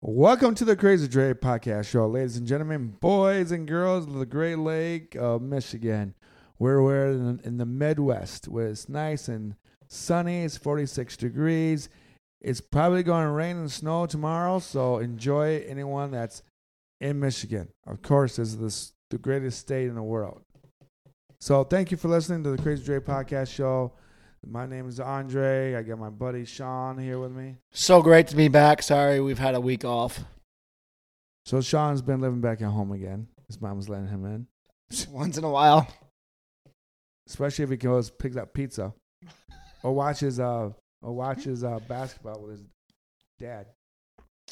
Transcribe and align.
Welcome 0.00 0.54
to 0.54 0.64
the 0.64 0.76
Crazy 0.76 1.08
Dre 1.08 1.34
Podcast 1.34 1.88
Show, 1.88 2.06
ladies 2.06 2.36
and 2.36 2.46
gentlemen, 2.46 2.94
boys 3.00 3.50
and 3.50 3.66
girls 3.66 4.06
of 4.06 4.14
the 4.14 4.26
Great 4.26 4.60
Lake 4.60 5.16
of 5.16 5.42
Michigan. 5.42 6.14
We're, 6.56 6.80
we're 6.80 7.10
in, 7.10 7.40
in 7.42 7.56
the 7.58 7.66
Midwest 7.66 8.46
where 8.46 8.68
it's 8.68 8.88
nice 8.88 9.26
and 9.26 9.56
sunny. 9.88 10.44
It's 10.44 10.56
46 10.56 11.16
degrees. 11.16 11.88
It's 12.40 12.60
probably 12.60 13.02
going 13.02 13.24
to 13.24 13.32
rain 13.32 13.56
and 13.56 13.72
snow 13.72 14.06
tomorrow, 14.06 14.60
so 14.60 14.98
enjoy 14.98 15.64
anyone 15.66 16.12
that's 16.12 16.44
in 17.00 17.18
Michigan. 17.18 17.66
Of 17.84 18.00
course, 18.00 18.38
is 18.38 18.92
the 19.10 19.18
greatest 19.18 19.58
state 19.58 19.88
in 19.88 19.96
the 19.96 20.02
world. 20.04 20.42
So 21.40 21.64
thank 21.64 21.90
you 21.90 21.96
for 21.96 22.06
listening 22.06 22.44
to 22.44 22.50
the 22.50 22.62
Crazy 22.62 22.84
Dre 22.84 23.00
Podcast 23.00 23.52
Show. 23.52 23.94
My 24.46 24.66
name 24.66 24.88
is 24.88 24.98
Andre. 25.00 25.74
I 25.74 25.82
got 25.82 25.98
my 25.98 26.10
buddy 26.10 26.44
Sean 26.44 26.96
here 26.98 27.18
with 27.18 27.32
me. 27.32 27.56
So 27.72 28.00
great 28.02 28.28
to 28.28 28.36
be 28.36 28.48
back. 28.48 28.82
Sorry, 28.82 29.20
we've 29.20 29.38
had 29.38 29.54
a 29.54 29.60
week 29.60 29.84
off. 29.84 30.20
So 31.44 31.60
Sean's 31.60 32.02
been 32.02 32.20
living 32.20 32.40
back 32.40 32.62
at 32.62 32.68
home 32.68 32.92
again. 32.92 33.26
His 33.46 33.60
mom's 33.60 33.88
letting 33.88 34.08
him 34.08 34.24
in, 34.26 34.46
Once 35.10 35.38
in 35.38 35.44
a 35.44 35.50
while. 35.50 35.86
especially 37.26 37.64
if 37.64 37.70
he 37.70 37.76
goes 37.76 38.10
picks 38.10 38.36
up 38.36 38.52
pizza 38.52 38.92
or 39.82 39.94
watches 39.94 40.38
uh 40.38 40.70
or 41.02 41.12
watches 41.14 41.64
uh 41.64 41.78
basketball 41.88 42.40
with 42.42 42.52
his 42.52 42.64
dad. 43.38 43.66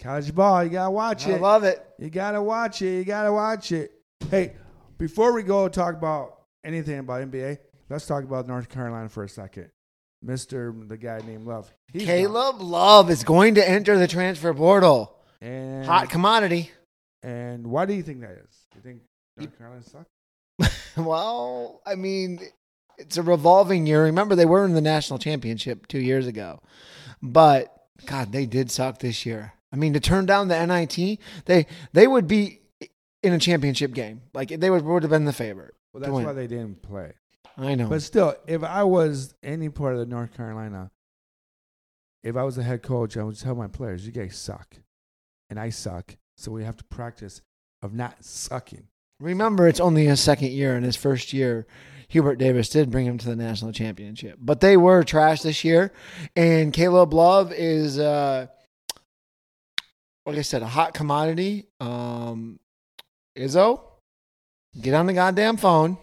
College 0.00 0.34
ball, 0.34 0.64
you 0.64 0.70
gotta 0.70 0.90
watch 0.90 1.26
I 1.26 1.32
it. 1.32 1.40
love 1.40 1.64
it. 1.64 1.86
You 1.98 2.08
gotta 2.10 2.42
watch 2.42 2.80
it. 2.82 2.98
You 2.98 3.04
gotta 3.04 3.32
watch 3.32 3.72
it. 3.72 3.92
Hey, 4.30 4.56
before 4.98 5.32
we 5.32 5.42
go 5.42 5.68
talk 5.68 5.94
about 5.94 6.42
anything 6.64 6.98
about 6.98 7.22
NBA, 7.30 7.58
let's 7.90 8.06
talk 8.06 8.24
about 8.24 8.46
North 8.48 8.68
Carolina 8.68 9.08
for 9.10 9.24
a 9.24 9.28
second. 9.28 9.70
Mister, 10.22 10.74
the 10.86 10.96
guy 10.96 11.20
named 11.26 11.46
Love. 11.46 11.72
He's 11.92 12.04
Caleb 12.04 12.60
Love 12.60 13.10
is 13.10 13.22
going 13.24 13.54
to 13.56 13.68
enter 13.68 13.98
the 13.98 14.08
transfer 14.08 14.52
portal. 14.54 15.16
and 15.40 15.84
Hot 15.86 16.08
commodity. 16.10 16.70
And 17.22 17.66
why 17.68 17.86
do 17.86 17.94
you 17.94 18.02
think 18.02 18.20
that 18.20 18.32
is? 18.32 18.66
You 18.74 18.80
think 18.82 19.00
North 19.36 19.56
Carolina 19.58 19.82
sucks? 19.82 20.10
Well, 20.96 21.82
I 21.84 21.94
mean, 21.94 22.40
it's 22.96 23.18
a 23.18 23.22
revolving 23.22 23.86
year. 23.86 24.04
Remember, 24.04 24.34
they 24.34 24.46
were 24.46 24.64
in 24.64 24.72
the 24.72 24.80
national 24.80 25.18
championship 25.18 25.86
two 25.88 26.00
years 26.00 26.26
ago, 26.26 26.60
but 27.22 27.70
God, 28.06 28.32
they 28.32 28.46
did 28.46 28.70
suck 28.70 29.00
this 29.00 29.26
year. 29.26 29.52
I 29.72 29.76
mean, 29.76 29.92
to 29.92 30.00
turn 30.00 30.24
down 30.24 30.48
the 30.48 30.64
NIT, 30.66 31.18
they 31.44 31.66
they 31.92 32.06
would 32.06 32.26
be 32.26 32.60
in 33.22 33.34
a 33.34 33.38
championship 33.38 33.92
game. 33.92 34.22
Like 34.32 34.48
they 34.48 34.70
would 34.70 34.84
would 34.84 35.02
have 35.02 35.10
been 35.10 35.26
the 35.26 35.34
favorite. 35.34 35.74
Well, 35.92 36.00
that's 36.00 36.10
why 36.10 36.32
they 36.32 36.46
didn't 36.46 36.80
play. 36.80 37.12
I 37.56 37.74
know. 37.74 37.88
But 37.88 38.02
still, 38.02 38.34
if 38.46 38.62
I 38.62 38.82
was 38.84 39.34
any 39.42 39.68
part 39.68 39.94
of 39.94 40.00
the 40.00 40.06
North 40.06 40.36
Carolina, 40.36 40.90
if 42.22 42.36
I 42.36 42.42
was 42.42 42.56
the 42.56 42.62
head 42.62 42.82
coach, 42.82 43.16
I 43.16 43.22
would 43.22 43.38
tell 43.38 43.54
my 43.54 43.68
players, 43.68 44.06
"You 44.06 44.12
guys 44.12 44.36
suck, 44.36 44.76
and 45.48 45.58
I 45.58 45.70
suck, 45.70 46.16
so 46.36 46.52
we 46.52 46.64
have 46.64 46.76
to 46.76 46.84
practice 46.84 47.40
of 47.82 47.94
not 47.94 48.24
sucking." 48.24 48.88
Remember, 49.20 49.66
it's 49.66 49.80
only 49.80 50.04
his 50.04 50.20
second 50.20 50.50
year. 50.50 50.76
In 50.76 50.82
his 50.82 50.96
first 50.96 51.32
year, 51.32 51.66
Hubert 52.08 52.36
Davis 52.36 52.68
did 52.68 52.90
bring 52.90 53.06
him 53.06 53.18
to 53.18 53.28
the 53.28 53.36
national 53.36 53.72
championship. 53.72 54.38
But 54.40 54.60
they 54.60 54.76
were 54.76 55.02
trash 55.02 55.42
this 55.42 55.64
year. 55.64 55.92
And 56.34 56.72
Caleb 56.72 57.14
Love 57.14 57.52
is, 57.52 57.98
uh, 57.98 58.46
like 60.26 60.36
I 60.36 60.42
said, 60.42 60.62
a 60.62 60.66
hot 60.66 60.92
commodity. 60.92 61.68
Um, 61.80 62.60
Izzo, 63.36 63.80
get 64.80 64.94
on 64.94 65.06
the 65.06 65.14
goddamn 65.14 65.56
phone. 65.56 65.96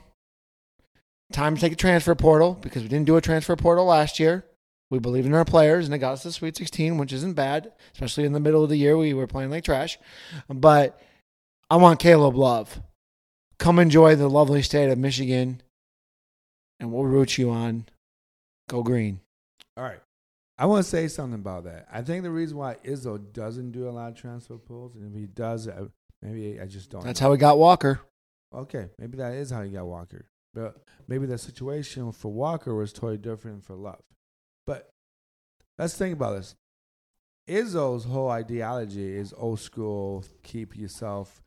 Time 1.33 1.55
to 1.55 1.61
take 1.61 1.73
a 1.73 1.75
transfer 1.75 2.13
portal 2.13 2.59
because 2.61 2.83
we 2.83 2.87
didn't 2.87 3.07
do 3.07 3.17
a 3.17 3.21
transfer 3.21 3.55
portal 3.55 3.85
last 3.85 4.19
year. 4.19 4.45
We 4.91 4.99
believe 4.99 5.25
in 5.25 5.33
our 5.33 5.43
players, 5.43 5.85
and 5.85 5.95
it 5.95 5.97
got 5.97 6.13
us 6.13 6.21
to 6.23 6.31
Sweet 6.31 6.55
16, 6.55 6.99
which 6.99 7.11
isn't 7.11 7.33
bad, 7.33 7.71
especially 7.95 8.25
in 8.25 8.33
the 8.33 8.39
middle 8.39 8.63
of 8.63 8.69
the 8.69 8.77
year. 8.77 8.95
We 8.95 9.15
were 9.15 9.25
playing 9.25 9.49
like 9.49 9.63
trash. 9.63 9.97
But 10.47 11.01
I 11.71 11.77
want 11.77 11.99
Caleb 11.99 12.35
Love 12.35 12.79
come 13.57 13.79
enjoy 13.79 14.15
the 14.15 14.29
lovely 14.29 14.61
state 14.61 14.91
of 14.91 14.99
Michigan, 14.99 15.63
and 16.79 16.93
we'll 16.93 17.05
root 17.05 17.39
you 17.39 17.49
on. 17.49 17.85
Go 18.69 18.83
green. 18.83 19.19
All 19.75 19.83
right, 19.83 20.01
I 20.59 20.67
want 20.67 20.83
to 20.83 20.89
say 20.89 21.07
something 21.07 21.39
about 21.39 21.63
that. 21.63 21.87
I 21.91 22.03
think 22.03 22.21
the 22.21 22.29
reason 22.29 22.57
why 22.57 22.75
Izzo 22.85 23.33
doesn't 23.33 23.71
do 23.71 23.89
a 23.89 23.91
lot 23.91 24.11
of 24.11 24.15
transfer 24.15 24.57
pulls, 24.59 24.93
and 24.95 25.11
if 25.11 25.19
he 25.19 25.25
does, 25.25 25.67
I, 25.67 25.85
maybe 26.21 26.61
I 26.61 26.67
just 26.67 26.91
don't. 26.91 27.03
That's 27.03 27.19
know. 27.19 27.25
how 27.25 27.31
we 27.31 27.37
got 27.37 27.57
Walker. 27.57 28.01
Okay, 28.53 28.89
maybe 28.99 29.17
that 29.17 29.33
is 29.33 29.49
how 29.49 29.61
you 29.61 29.71
got 29.71 29.87
Walker. 29.87 30.27
But 30.53 30.75
maybe 31.07 31.25
the 31.25 31.37
situation 31.37 32.11
for 32.11 32.31
Walker 32.31 32.75
was 32.75 32.93
totally 32.93 33.17
different 33.17 33.63
for 33.65 33.75
Love. 33.75 34.03
But 34.67 34.89
let's 35.77 35.97
think 35.97 36.13
about 36.13 36.35
this. 36.35 36.55
Izzo's 37.47 38.05
whole 38.05 38.29
ideology 38.29 39.17
is 39.17 39.33
old 39.35 39.59
school. 39.59 40.23
Keep 40.43 40.77
yourself 40.77 41.41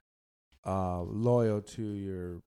uh, 0.66 1.02
loyal 1.02 1.62
to 1.62 1.82
your 1.82 2.40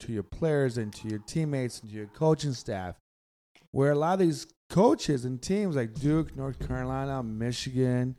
to 0.00 0.12
your 0.12 0.22
players 0.22 0.76
and 0.76 0.92
to 0.92 1.08
your 1.08 1.20
teammates 1.20 1.80
and 1.80 1.90
to 1.90 1.96
your 1.96 2.06
coaching 2.06 2.52
staff. 2.52 2.96
Where 3.70 3.92
a 3.92 3.94
lot 3.94 4.14
of 4.14 4.18
these 4.20 4.46
coaches 4.68 5.24
and 5.24 5.40
teams 5.40 5.76
like 5.76 5.94
Duke, 5.94 6.36
North 6.36 6.66
Carolina, 6.66 7.22
Michigan, 7.22 8.16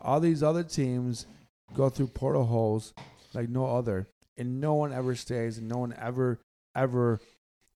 all 0.00 0.20
these 0.20 0.42
other 0.42 0.62
teams 0.62 1.26
go 1.74 1.88
through 1.88 2.08
portal 2.08 2.44
holes 2.44 2.92
like 3.34 3.48
no 3.48 3.66
other 3.66 4.08
and 4.36 4.60
no 4.60 4.74
one 4.74 4.92
ever 4.92 5.14
stays 5.14 5.58
and 5.58 5.68
no 5.68 5.78
one 5.78 5.94
ever 5.98 6.38
ever 6.74 7.20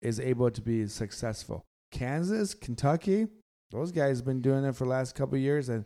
is 0.00 0.18
able 0.20 0.50
to 0.50 0.60
be 0.60 0.86
successful 0.86 1.62
kansas 1.90 2.54
kentucky 2.54 3.26
those 3.70 3.92
guys 3.92 4.18
have 4.18 4.26
been 4.26 4.40
doing 4.40 4.64
it 4.64 4.74
for 4.74 4.84
the 4.84 4.90
last 4.90 5.14
couple 5.14 5.34
of 5.36 5.40
years 5.40 5.68
and 5.68 5.84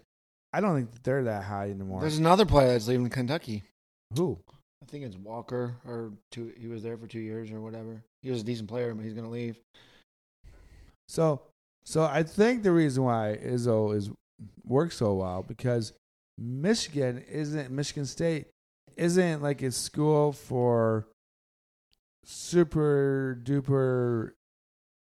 i 0.52 0.60
don't 0.60 0.74
think 0.74 1.02
they're 1.02 1.24
that 1.24 1.44
high 1.44 1.70
anymore 1.70 2.00
There's 2.00 2.18
another 2.18 2.46
player 2.46 2.68
that's 2.68 2.88
leaving 2.88 3.08
Kentucky. 3.10 3.62
who 4.16 4.38
I 4.82 4.86
think 4.88 5.04
it's 5.04 5.16
Walker, 5.16 5.74
or 5.84 6.12
two. 6.30 6.52
He 6.56 6.68
was 6.68 6.82
there 6.84 6.96
for 6.96 7.08
two 7.08 7.18
years 7.18 7.50
or 7.50 7.60
whatever. 7.60 8.04
He 8.22 8.30
was 8.30 8.42
a 8.42 8.44
decent 8.44 8.68
player, 8.68 8.94
but 8.94 9.02
he's 9.04 9.14
going 9.14 9.24
to 9.24 9.30
leave. 9.30 9.56
so 11.08 11.40
so 11.84 12.02
i 12.04 12.22
think 12.22 12.62
the 12.62 12.70
reason 12.72 13.02
why 13.04 13.38
izzo 13.44 13.88
oh, 13.88 13.92
is 13.92 14.10
works 14.64 14.96
so 14.96 15.14
well 15.14 15.42
because 15.42 15.92
michigan 16.38 17.24
isn't 17.30 17.70
michigan 17.70 18.04
state 18.04 18.46
isn't 18.96 19.42
like 19.42 19.62
a 19.62 19.70
school 19.70 20.32
for 20.32 21.06
super 22.26 23.40
duper 23.42 24.30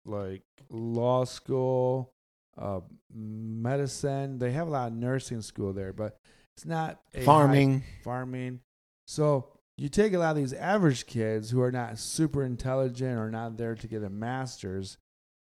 like 0.05 0.43
law 0.69 1.23
school, 1.23 2.13
uh, 2.57 2.81
medicine. 3.13 4.37
They 4.39 4.51
have 4.51 4.67
a 4.67 4.71
lot 4.71 4.91
of 4.91 4.97
nursing 4.97 5.41
school 5.41 5.73
there, 5.73 5.93
but 5.93 6.17
it's 6.55 6.65
not 6.65 6.99
Farming. 7.23 7.83
farming. 8.03 8.59
So 9.07 9.47
you 9.77 9.89
take 9.89 10.13
a 10.13 10.17
lot 10.19 10.31
of 10.31 10.37
these 10.37 10.53
average 10.53 11.07
kids 11.07 11.49
who 11.49 11.61
are 11.61 11.71
not 11.71 11.97
super 11.97 12.43
intelligent 12.43 13.17
or 13.17 13.31
not 13.31 13.57
there 13.57 13.75
to 13.75 13.87
get 13.87 14.03
a 14.03 14.09
master's. 14.09 14.97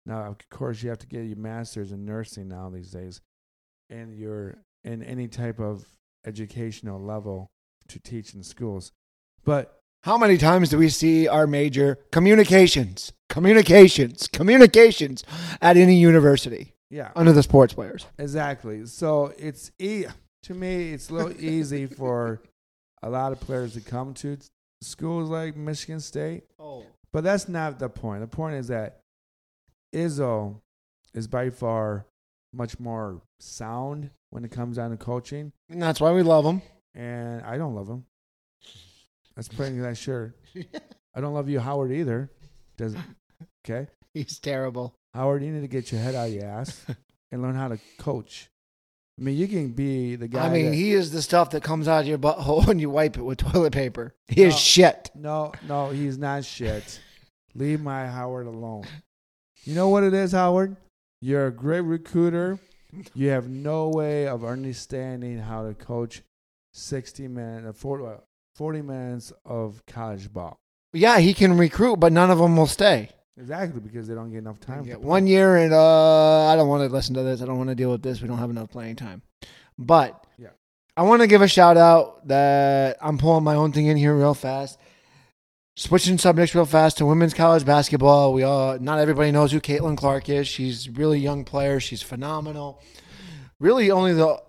Now, 0.06 0.26
of 0.28 0.38
course, 0.50 0.84
you 0.84 0.90
have 0.90 1.00
to 1.00 1.08
get 1.08 1.26
your 1.26 1.38
master's 1.38 1.92
in 1.92 2.06
nursing 2.06 2.50
now 2.50 2.70
these 2.70 2.92
days, 2.92 3.22
and 3.90 4.18
you're 4.18 4.58
in 4.84 5.02
any 5.04 5.28
type 5.28 5.60
of 5.60 5.86
educational 6.26 7.02
level 7.02 7.52
to 7.88 8.00
teach 8.00 8.34
in 8.34 8.44
schools. 8.44 8.92
But 9.44 9.83
How 10.04 10.18
many 10.18 10.38
times 10.38 10.70
do 10.70 10.78
we 10.78 10.90
see 10.90 11.28
our 11.30 11.48
major 11.48 11.98
communications, 12.12 13.14
communications, 13.30 14.28
communications 14.28 15.24
at 15.62 15.78
any 15.78 15.96
university 15.96 16.74
yeah, 16.90 17.12
under 17.16 17.32
the 17.32 17.42
sports 17.44 17.74
players? 17.74 18.06
Exactly. 18.20 18.86
So 18.86 19.34
it's 19.38 19.72
e- 19.80 20.06
to 20.44 20.54
me, 20.54 20.92
it's 20.92 21.10
a 21.10 21.14
little 21.14 21.42
easy 21.42 21.86
for 21.86 22.42
a 23.02 23.10
lot 23.10 23.32
of 23.32 23.40
players 23.40 23.74
to 23.76 23.82
come 23.82 24.14
to 24.16 24.38
schools 24.82 25.30
like 25.30 25.56
Michigan 25.56 26.02
State, 26.02 26.44
Oh, 26.60 26.86
but 27.14 27.24
that's 27.24 27.48
not 27.48 27.80
the 27.80 27.88
point. 27.88 28.20
The 28.22 28.28
point 28.28 28.56
is 28.56 28.68
that 28.68 29.00
Izzo 29.96 30.56
is 31.14 31.28
by 31.28 31.50
far 31.50 32.06
much 32.54 32.78
more 32.80 33.22
sound 33.40 34.10
when 34.32 34.44
it 34.44 34.52
comes 34.52 34.76
down 34.76 34.92
to 34.92 34.98
coaching, 34.98 35.54
and 35.70 35.82
that's 35.82 36.02
why 36.02 36.12
we 36.12 36.24
love 36.24 36.44
him. 36.44 36.62
and 36.94 37.42
I 37.44 37.58
don't 37.58 37.74
love 37.76 37.88
him. 37.88 38.06
That's 39.36 39.48
pretty 39.48 39.78
that 39.80 39.98
sure. 39.98 40.36
I 41.16 41.22
don't 41.22 41.34
love 41.34 41.50
you, 41.50 41.60
Howard, 41.60 41.92
either. 41.92 42.30
Does 42.78 42.96
okay? 43.66 43.88
He's 44.14 44.40
terrible. 44.40 44.96
Howard, 45.14 45.44
you 45.44 45.52
need 45.52 45.62
to 45.62 45.68
get 45.68 45.92
your 45.92 46.02
head 46.02 46.16
out 46.16 46.28
of 46.28 46.34
your 46.34 46.46
ass 46.46 46.86
and 47.32 47.42
learn 47.42 47.56
how 47.56 47.68
to 47.68 47.80
coach. 48.00 48.50
I 49.20 49.24
mean, 49.24 49.38
you 49.38 49.48
can 49.48 49.70
be 49.74 50.16
the 50.16 50.28
guy. 50.28 50.48
I 50.48 50.50
mean, 50.50 50.66
that- 50.68 50.76
he 50.76 50.94
is 50.94 51.12
the 51.12 51.22
stuff 51.22 51.52
that 51.52 51.62
comes 51.64 51.88
out 51.88 52.02
of 52.02 52.08
your 52.08 52.18
butthole 52.18 52.68
and 52.70 52.82
you 52.82 52.90
wipe 52.90 53.18
it 53.18 53.22
with 53.22 53.38
toilet 53.40 53.74
paper. 53.74 54.16
He 54.28 54.44
is 54.44 54.58
shit. 54.58 55.12
No, 55.16 55.52
no, 55.68 55.90
he's 55.90 56.18
not 56.18 56.46
shit. 56.46 57.00
Leave 57.56 57.82
my 57.82 58.08
Howard 58.08 58.48
alone. 58.48 58.86
You 59.64 59.76
know 59.76 59.90
what 59.90 60.04
it 60.04 60.14
is, 60.14 60.32
Howard? 60.32 60.76
You're 61.22 61.48
a 61.48 61.52
great 61.52 61.82
recruiter. 61.82 62.60
You 63.14 63.30
have 63.30 63.48
no 63.48 63.90
way 63.90 64.28
of 64.28 64.44
understanding 64.44 65.38
how 65.40 65.68
to 65.68 65.74
coach 65.74 66.22
60 66.74 67.28
minutes, 67.28 67.80
40, 67.80 68.06
uh, 68.06 68.10
40 68.56 68.82
minutes 68.82 69.34
of 69.46 69.84
college 69.86 70.32
ball. 70.32 70.60
Yeah, 70.94 71.20
he 71.20 71.34
can 71.34 71.58
recruit, 71.58 71.98
but 71.98 72.14
none 72.14 72.30
of 72.30 72.38
them 72.38 72.56
will 72.56 72.68
stay. 72.68 73.10
Exactly, 73.38 73.80
because 73.80 74.08
they 74.08 74.14
don't 74.14 74.30
get 74.30 74.38
enough 74.40 74.60
time. 74.60 74.86
Yeah, 74.86 74.96
one 74.98 75.26
year, 75.26 75.58
and 75.58 75.74
uh, 75.74 76.46
I 76.46 76.56
don't 76.56 76.68
want 76.68 76.88
to 76.88 76.94
listen 76.96 77.16
to 77.16 77.24
this. 77.24 77.42
I 77.42 77.46
don't 77.46 77.58
want 77.58 77.70
to 77.70 77.76
deal 77.76 77.90
with 77.90 78.04
this. 78.04 78.22
We 78.22 78.28
don't 78.28 78.38
have 78.38 78.52
enough 78.52 78.70
playing 78.70 78.98
time. 78.98 79.24
But 79.78 80.24
Yeah. 80.38 80.50
I 80.96 81.02
want 81.02 81.22
to 81.24 81.28
give 81.28 81.42
a 81.42 81.48
shout 81.48 81.76
out 81.76 82.28
that 82.28 82.98
I'm 83.02 83.18
pulling 83.18 83.44
my 83.44 83.56
own 83.56 83.72
thing 83.72 83.88
in 83.88 83.98
here 83.98 84.16
real 84.16 84.36
fast. 84.36 84.78
Switching 85.76 86.20
subjects 86.20 86.54
real 86.54 86.66
fast 86.68 87.00
to 87.00 87.06
women's 87.08 87.34
college 87.34 87.66
basketball. 87.66 88.32
We 88.32 88.44
all 88.44 88.78
not 88.78 89.00
everybody 89.00 89.32
knows 89.32 89.52
who 89.52 89.60
Caitlin 89.60 89.98
Clark 89.98 90.30
is. 90.30 90.48
She's 90.48 90.88
a 90.88 90.92
really 90.92 91.18
young 91.18 91.44
player. 91.46 91.80
She's 91.80 92.04
phenomenal. 92.04 92.80
Really 93.60 93.90
only 93.90 94.14
the 94.14 94.40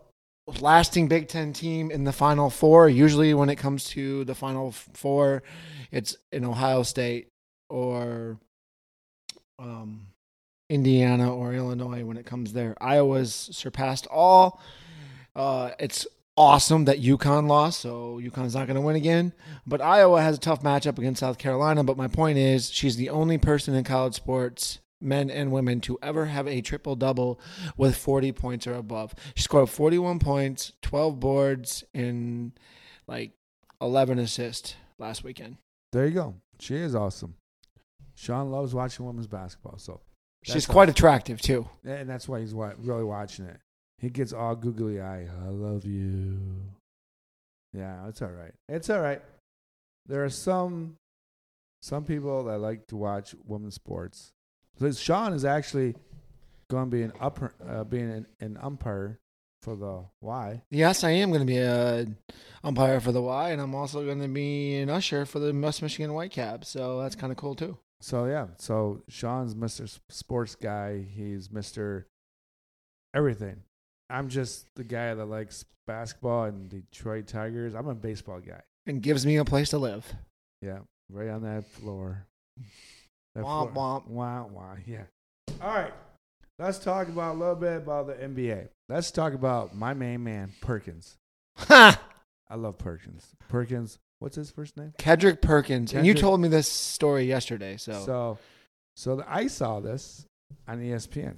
lasting 0.46 1.08
Big 1.08 1.28
Ten 1.28 1.52
team 1.52 1.90
in 1.90 2.04
the 2.04 2.12
Final 2.12 2.50
Four. 2.50 2.88
Usually 2.88 3.34
when 3.34 3.48
it 3.48 3.56
comes 3.56 3.84
to 3.90 4.24
the 4.24 4.34
Final 4.34 4.72
Four, 4.72 5.42
it's 5.90 6.16
in 6.32 6.44
Ohio 6.44 6.82
State 6.82 7.28
or 7.68 8.38
um, 9.58 10.08
Indiana 10.68 11.34
or 11.34 11.54
Illinois 11.54 12.04
when 12.04 12.16
it 12.16 12.26
comes 12.26 12.52
there. 12.52 12.76
Iowa's 12.80 13.32
surpassed 13.52 14.06
all. 14.08 14.60
Uh, 15.34 15.70
it's 15.78 16.06
awesome 16.36 16.84
that 16.86 17.00
UConn 17.00 17.48
lost, 17.48 17.80
so 17.80 18.20
UConn's 18.22 18.54
not 18.54 18.66
going 18.66 18.76
to 18.76 18.80
win 18.80 18.96
again. 18.96 19.32
But 19.66 19.80
Iowa 19.80 20.20
has 20.20 20.36
a 20.36 20.40
tough 20.40 20.62
matchup 20.62 20.98
against 20.98 21.20
South 21.20 21.38
Carolina. 21.38 21.84
But 21.84 21.96
my 21.96 22.08
point 22.08 22.38
is, 22.38 22.70
she's 22.70 22.96
the 22.96 23.10
only 23.10 23.38
person 23.38 23.74
in 23.74 23.84
college 23.84 24.14
sports, 24.14 24.80
men 25.04 25.30
and 25.30 25.52
women, 25.52 25.80
to 25.82 25.98
ever 26.02 26.26
have 26.26 26.48
a 26.48 26.60
triple 26.60 26.96
double 26.96 27.38
with 27.76 27.96
40 27.96 28.32
points 28.32 28.66
or 28.66 28.74
above. 28.74 29.14
She 29.34 29.42
scored 29.42 29.68
41 29.70 30.18
points, 30.18 30.72
12 30.82 31.20
boards, 31.20 31.84
and 31.94 32.52
like 33.06 33.32
11 33.80 34.18
assists 34.18 34.76
last 34.98 35.22
weekend. 35.24 35.58
There 35.92 36.06
you 36.06 36.12
go. 36.12 36.34
She 36.58 36.76
is 36.76 36.94
awesome. 36.94 37.34
Sean 38.16 38.50
loves 38.50 38.74
watching 38.74 39.04
women's 39.06 39.26
basketball, 39.26 39.78
so 39.78 40.00
She's 40.42 40.66
quite 40.66 40.88
attractive 40.90 41.40
too. 41.40 41.68
and 41.84 42.08
that's 42.08 42.28
why 42.28 42.40
he's 42.40 42.52
really 42.52 43.04
watching 43.04 43.46
it. 43.46 43.58
He 43.98 44.10
gets 44.10 44.32
all 44.32 44.54
googly 44.54 45.00
eye. 45.00 45.26
I 45.42 45.48
love 45.48 45.84
you. 45.86 46.38
Yeah, 47.72 48.06
it's 48.08 48.20
all 48.22 48.30
right. 48.30 48.52
It's 48.68 48.90
all 48.90 49.00
right. 49.00 49.22
There 50.06 50.22
are 50.24 50.30
some 50.30 50.96
some 51.80 52.04
people 52.04 52.44
that 52.44 52.58
like 52.58 52.86
to 52.88 52.96
watch 52.96 53.34
women's 53.46 53.74
sports. 53.74 54.32
So 54.78 54.90
Sean 54.92 55.32
is 55.32 55.44
actually 55.44 55.94
going 56.68 56.90
to 56.90 56.96
be 56.96 57.02
an 57.02 57.12
upper, 57.20 57.52
uh, 57.66 57.84
being 57.84 58.10
an, 58.10 58.26
an 58.40 58.58
umpire 58.60 59.20
for 59.62 59.76
the 59.76 60.04
Y. 60.20 60.62
Yes, 60.70 61.04
I 61.04 61.10
am 61.10 61.30
going 61.30 61.40
to 61.40 61.46
be 61.46 61.58
a 61.58 62.06
umpire 62.62 63.00
for 63.00 63.12
the 63.12 63.22
Y, 63.22 63.50
and 63.50 63.60
I'm 63.60 63.74
also 63.74 64.04
going 64.04 64.20
to 64.20 64.28
be 64.28 64.76
an 64.76 64.90
usher 64.90 65.24
for 65.24 65.38
the 65.38 65.52
West 65.52 65.82
Michigan 65.82 66.10
Whitecaps. 66.10 66.68
So 66.68 67.00
that's 67.00 67.14
kind 67.16 67.32
of 67.32 67.36
cool 67.36 67.54
too. 67.54 67.78
So 68.00 68.26
yeah, 68.26 68.48
so 68.58 69.02
Sean's 69.08 69.54
Mr. 69.54 69.98
Sports 70.10 70.54
guy. 70.54 71.02
He's 71.02 71.48
Mr. 71.48 72.04
Everything. 73.14 73.62
I'm 74.10 74.28
just 74.28 74.66
the 74.74 74.84
guy 74.84 75.14
that 75.14 75.24
likes 75.24 75.64
basketball 75.86 76.44
and 76.44 76.68
Detroit 76.68 77.26
Tigers. 77.26 77.74
I'm 77.74 77.88
a 77.88 77.94
baseball 77.94 78.40
guy. 78.40 78.60
And 78.86 79.00
gives 79.00 79.24
me 79.24 79.36
a 79.36 79.44
place 79.44 79.70
to 79.70 79.78
live. 79.78 80.14
Yeah, 80.60 80.80
right 81.08 81.30
on 81.30 81.42
that 81.42 81.66
floor. 81.66 82.26
Womp 83.36 83.72
womp. 83.74 84.06
Wah, 84.06 84.44
wah, 84.46 84.76
yeah. 84.86 85.04
All 85.60 85.74
right. 85.74 85.92
Let's 86.58 86.78
talk 86.78 87.08
about 87.08 87.34
a 87.34 87.38
little 87.38 87.56
bit 87.56 87.78
about 87.78 88.06
the 88.06 88.14
NBA. 88.14 88.68
Let's 88.88 89.10
talk 89.10 89.32
about 89.34 89.74
my 89.74 89.92
main 89.94 90.22
man, 90.22 90.52
Perkins. 90.60 91.16
Ha! 91.56 92.00
I 92.48 92.54
love 92.54 92.78
Perkins. 92.78 93.34
Perkins, 93.48 93.98
what's 94.20 94.36
his 94.36 94.50
first 94.50 94.76
name? 94.76 94.92
Kendrick 94.98 95.40
Perkins. 95.42 95.92
And 95.94 96.06
you 96.06 96.14
told 96.14 96.40
me 96.40 96.48
this 96.48 96.68
story 96.68 97.24
yesterday. 97.24 97.76
So, 97.76 97.92
So, 98.04 98.38
so 98.94 99.16
the, 99.16 99.24
I 99.28 99.48
saw 99.48 99.80
this 99.80 100.26
on 100.68 100.78
ESPN, 100.80 101.36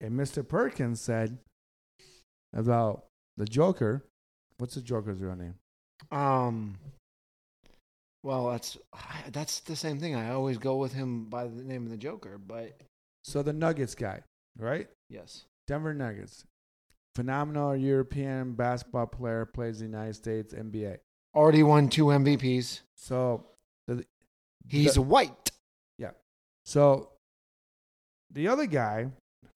and 0.00 0.18
Mr. 0.18 0.46
Perkins 0.46 1.00
said 1.00 1.38
about 2.52 3.04
the 3.36 3.44
Joker. 3.44 4.04
What's 4.58 4.74
the 4.74 4.80
Joker's 4.82 5.20
real 5.20 5.36
name? 5.36 5.54
um, 6.10 6.78
well, 8.22 8.50
that's 8.50 8.76
that's 9.32 9.60
the 9.60 9.76
same 9.76 9.98
thing. 9.98 10.14
I 10.14 10.30
always 10.32 10.58
go 10.58 10.76
with 10.76 10.92
him 10.92 11.26
by 11.26 11.44
the 11.46 11.62
name 11.62 11.84
of 11.84 11.90
the 11.90 11.96
Joker, 11.96 12.38
but 12.38 12.80
So 13.24 13.42
the 13.42 13.52
Nuggets 13.52 13.94
guy, 13.94 14.22
right? 14.58 14.88
yes, 15.08 15.44
Denver 15.66 15.94
Nuggets, 15.94 16.44
phenomenal 17.14 17.76
European 17.76 18.52
basketball 18.52 19.06
player, 19.06 19.44
plays 19.46 19.78
the 19.78 19.84
United 19.86 20.14
States 20.14 20.54
NBA. 20.54 20.98
already 21.34 21.62
won 21.62 21.88
two 21.88 22.06
MVPs. 22.06 22.80
So, 22.96 23.44
the, 23.86 24.04
He's 24.68 24.94
the- 24.94 25.02
white. 25.02 25.50
Yeah. 25.98 26.10
So 26.64 27.10
the 28.30 28.48
other 28.48 28.66
guy 28.66 29.08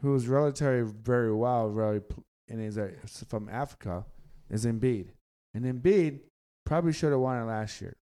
who's 0.03 0.27
relatively 0.29 0.93
very 1.03 1.33
well, 1.33 1.69
really, 1.69 2.01
and 2.49 2.61
is 2.61 2.77
uh, 2.79 2.91
from 3.29 3.49
Africa, 3.49 4.05
is 4.51 4.67
Embiid. 4.67 5.09
And 5.55 5.65
Embiid 5.65 6.21
probably 6.65 6.93
should 6.93 7.13
have 7.13 7.21
won 7.21 7.41
it 7.41 7.47
last 7.47 7.81
year, 7.81 7.97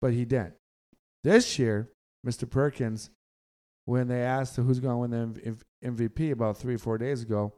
but 0.00 0.12
he 0.12 0.24
didn't. 0.24 0.54
This 1.24 1.58
year, 1.58 1.90
Mr. 2.26 2.48
Perkins, 2.48 3.10
when 3.84 4.08
they 4.08 4.22
asked 4.22 4.56
who's 4.56 4.80
going 4.80 5.10
to 5.10 5.16
win 5.16 5.32
the 5.34 5.56
MVP 5.84 6.32
about 6.32 6.56
three, 6.56 6.74
or 6.74 6.78
four 6.78 6.98
days 6.98 7.22
ago, 7.22 7.54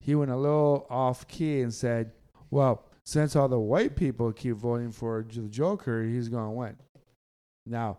he 0.00 0.14
went 0.14 0.30
a 0.30 0.36
little 0.36 0.86
off 0.90 1.26
key 1.28 1.60
and 1.60 1.72
said, 1.72 2.12
Well, 2.50 2.84
since 3.04 3.36
all 3.36 3.48
the 3.48 3.58
white 3.58 3.96
people 3.96 4.32
keep 4.32 4.56
voting 4.56 4.90
for 4.90 5.24
the 5.28 5.48
Joker, 5.48 6.02
he's 6.02 6.28
going 6.28 6.46
to 6.46 6.50
win. 6.50 6.76
Now, 7.66 7.98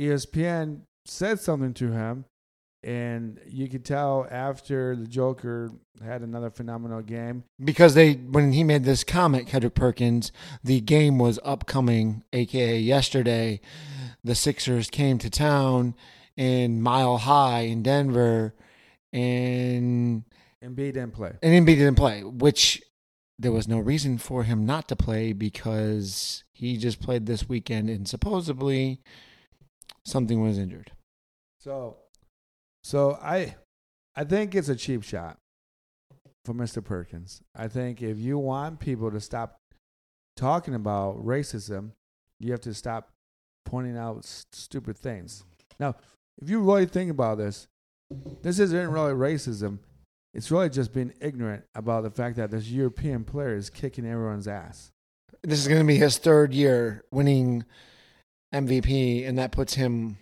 ESPN 0.00 0.80
said 1.04 1.40
something 1.40 1.74
to 1.74 1.92
him, 1.92 2.24
and 2.86 3.40
you 3.48 3.68
could 3.68 3.84
tell 3.84 4.28
after 4.30 4.94
the 4.94 5.08
Joker 5.08 5.72
had 6.02 6.22
another 6.22 6.50
phenomenal 6.50 7.02
game. 7.02 7.42
because 7.62 7.94
they 7.94 8.14
when 8.14 8.52
he 8.52 8.62
made 8.62 8.84
this 8.84 9.02
comment, 9.02 9.48
Kendrick 9.48 9.74
Perkins, 9.74 10.30
the 10.62 10.80
game 10.80 11.18
was 11.18 11.40
upcoming, 11.44 12.22
aka 12.32 12.78
yesterday. 12.78 13.60
The 14.22 14.36
Sixers 14.36 14.88
came 14.88 15.18
to 15.18 15.28
town 15.28 15.94
in 16.36 16.80
Mile 16.80 17.18
High 17.18 17.62
in 17.62 17.82
Denver, 17.82 18.54
and 19.12 20.24
Embiid 20.62 20.94
didn't 20.94 21.12
play. 21.12 21.32
and 21.42 21.66
Embiid 21.66 21.76
didn't 21.76 21.96
play, 21.96 22.22
which 22.22 22.80
there 23.38 23.52
was 23.52 23.66
no 23.66 23.78
reason 23.80 24.16
for 24.16 24.44
him 24.44 24.64
not 24.64 24.86
to 24.88 24.96
play 24.96 25.32
because 25.32 26.44
he 26.52 26.76
just 26.76 27.00
played 27.00 27.26
this 27.26 27.48
weekend 27.48 27.90
and 27.90 28.08
supposedly 28.08 29.00
something 30.04 30.40
was 30.40 30.56
injured. 30.56 30.92
So, 31.58 31.96
so 32.86 33.18
I, 33.20 33.56
I 34.14 34.22
think 34.22 34.54
it's 34.54 34.68
a 34.68 34.76
cheap 34.76 35.02
shot 35.02 35.38
for 36.44 36.54
Mr. 36.54 36.84
Perkins. 36.84 37.40
I 37.52 37.66
think 37.66 38.00
if 38.00 38.16
you 38.16 38.38
want 38.38 38.78
people 38.78 39.10
to 39.10 39.18
stop 39.18 39.56
talking 40.36 40.72
about 40.72 41.16
racism, 41.26 41.90
you 42.38 42.52
have 42.52 42.60
to 42.60 42.72
stop 42.72 43.10
pointing 43.64 43.98
out 43.98 44.18
s- 44.18 44.46
stupid 44.52 44.96
things. 44.96 45.42
Now, 45.80 45.96
if 46.40 46.48
you 46.48 46.60
really 46.60 46.86
think 46.86 47.10
about 47.10 47.38
this, 47.38 47.66
this 48.42 48.60
isn't 48.60 48.90
really 48.92 49.14
racism. 49.14 49.80
It's 50.32 50.52
really 50.52 50.68
just 50.68 50.92
being 50.92 51.12
ignorant 51.20 51.64
about 51.74 52.04
the 52.04 52.10
fact 52.10 52.36
that 52.36 52.52
this 52.52 52.68
European 52.68 53.24
player 53.24 53.56
is 53.56 53.68
kicking 53.68 54.06
everyone's 54.06 54.46
ass. 54.46 54.92
This 55.42 55.58
is 55.58 55.66
going 55.66 55.80
to 55.80 55.86
be 55.86 55.96
his 55.96 56.18
third 56.18 56.54
year 56.54 57.02
winning 57.10 57.64
MVP, 58.54 59.26
and 59.26 59.38
that 59.38 59.50
puts 59.50 59.74
him, 59.74 60.18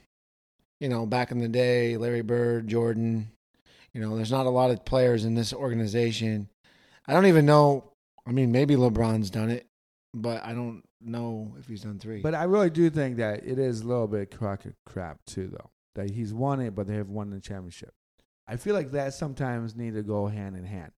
you 0.81 0.89
know, 0.89 1.07
back 1.07 1.31
in 1.31 1.39
the 1.39 1.49
day, 1.49 1.97
Larry 1.97 2.23
Bird, 2.23 2.69
Jordan. 2.69 3.31
You 3.93 4.01
know, 4.01 4.17
there's 4.17 4.33
not 4.33 4.47
a 4.47 4.51
lot 4.51 4.71
of 4.71 4.85
players 4.85 5.25
in 5.25 5.35
this 5.35 5.53
organization. 5.53 6.49
I 7.07 7.13
don't 7.13 7.27
even 7.27 7.47
know. 7.47 7.93
I 8.27 8.33
mean, 8.33 8.51
maybe 8.51 8.75
LeBron's 8.75 9.31
done 9.31 9.51
it, 9.51 9.67
but 10.13 10.45
I 10.45 10.53
don't 10.53 10.83
know 11.01 11.55
if 11.59 11.69
he's 11.69 11.83
done 11.83 11.99
three. 11.99 12.21
But 12.21 12.35
I 12.35 12.45
really 12.45 12.71
do 12.71 12.91
think 12.91 13.19
that 13.19 13.45
it 13.45 13.59
is 13.59 13.83
a 13.83 13.87
little 13.87 14.09
bit 14.09 14.37
crock 14.37 14.65
of 14.65 14.73
crap 14.85 15.19
too, 15.27 15.49
though. 15.49 15.71
That 15.95 16.11
he's 16.11 16.35
won 16.35 16.61
it, 16.61 16.75
but 16.75 16.87
they 16.89 16.95
have 16.97 17.09
won 17.09 17.31
the 17.31 17.41
championship. 17.41 17.93
I 18.49 18.57
feel 18.57 18.75
like 18.75 18.91
that 18.93 19.15
sometimes 19.15 19.77
need 19.77 19.95
to 19.95 20.03
go 20.03 20.27
hand 20.27 20.57
in 20.57 20.65
hand. 20.65 20.91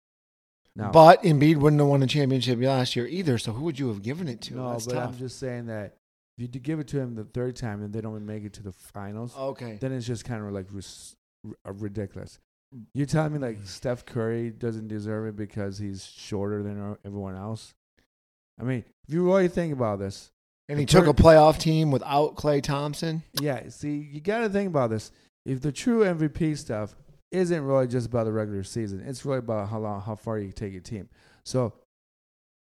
No, 0.76 0.90
But 0.90 1.24
Embiid 1.24 1.58
wouldn't 1.58 1.80
have 1.80 1.88
won 1.90 2.00
the 2.02 2.08
championship 2.08 2.60
last 2.62 2.96
year 2.96 3.08
either. 3.08 3.38
So 3.38 3.52
who 3.54 3.64
would 3.66 3.80
you 3.80 3.88
have 3.90 4.02
given 4.02 4.28
it 4.28 4.42
to? 4.44 4.56
no, 4.56 4.72
That's 4.72 4.86
but 4.86 4.94
tough. 4.94 5.10
I'm 5.14 5.18
just 5.18 5.40
saying 5.40 5.68
that 5.68 5.98
if 6.38 6.42
you 6.42 6.48
give 6.48 6.80
it 6.80 6.88
to 6.90 7.00
him 7.00 7.16
the 7.16 7.24
third 7.24 7.56
time 7.56 7.82
and 7.82 7.94
they 7.94 8.02
don't 8.02 8.26
make 8.26 8.44
it 8.44 8.54
to 8.54 8.64
the 8.64 8.72
finals, 8.72 9.36
okay. 9.38 9.78
then 9.80 9.92
it's 9.92 10.06
just 10.06 10.26
kind 10.26 10.46
of 10.46 10.52
like 10.52 10.68
ris- 10.72 11.16
r- 11.66 11.74
ridiculous. 11.74 12.40
You're 12.94 13.06
telling 13.06 13.34
me 13.34 13.40
like 13.40 13.60
Steph 13.64 14.06
Curry 14.06 14.50
doesn't 14.50 14.90
deserve 14.90 15.28
it 15.28 15.36
because 15.38 15.78
he's 15.78 16.06
shorter 16.06 16.62
than 16.62 16.78
er- 16.78 17.00
everyone 17.06 17.36
else? 17.36 17.74
I 18.60 18.64
mean, 18.64 18.84
if 19.08 19.14
you 19.14 19.26
really 19.26 19.48
think 19.48 19.72
about 19.74 20.00
this, 20.00 20.32
And 20.68 20.80
he 20.80 20.86
took 20.86 21.08
a 21.08 21.14
playoff 21.14 21.58
team 21.58 21.92
without 21.92 22.36
Klay 22.36 22.62
Thompson. 22.62 23.24
Yeah, 23.40 23.70
see, 23.70 24.10
you 24.12 24.20
got 24.20 24.40
to 24.40 24.50
think 24.50 24.68
about 24.68 24.90
this. 24.90 25.12
If 25.46 25.62
the 25.62 25.72
true 25.72 26.04
MVP 26.04 26.58
stuff 26.58 26.96
isn't 27.32 27.64
really 27.64 27.88
just 27.88 28.08
about 28.08 28.26
the 28.26 28.32
regular 28.32 28.64
season, 28.64 29.02
it's 29.06 29.26
really 29.26 29.40
about 29.40 29.70
how 29.70 29.80
long, 29.80 30.02
how 30.02 30.16
far 30.16 30.40
you 30.40 30.52
take 30.52 30.74
your 30.74 30.82
team. 30.82 31.08
So, 31.44 31.74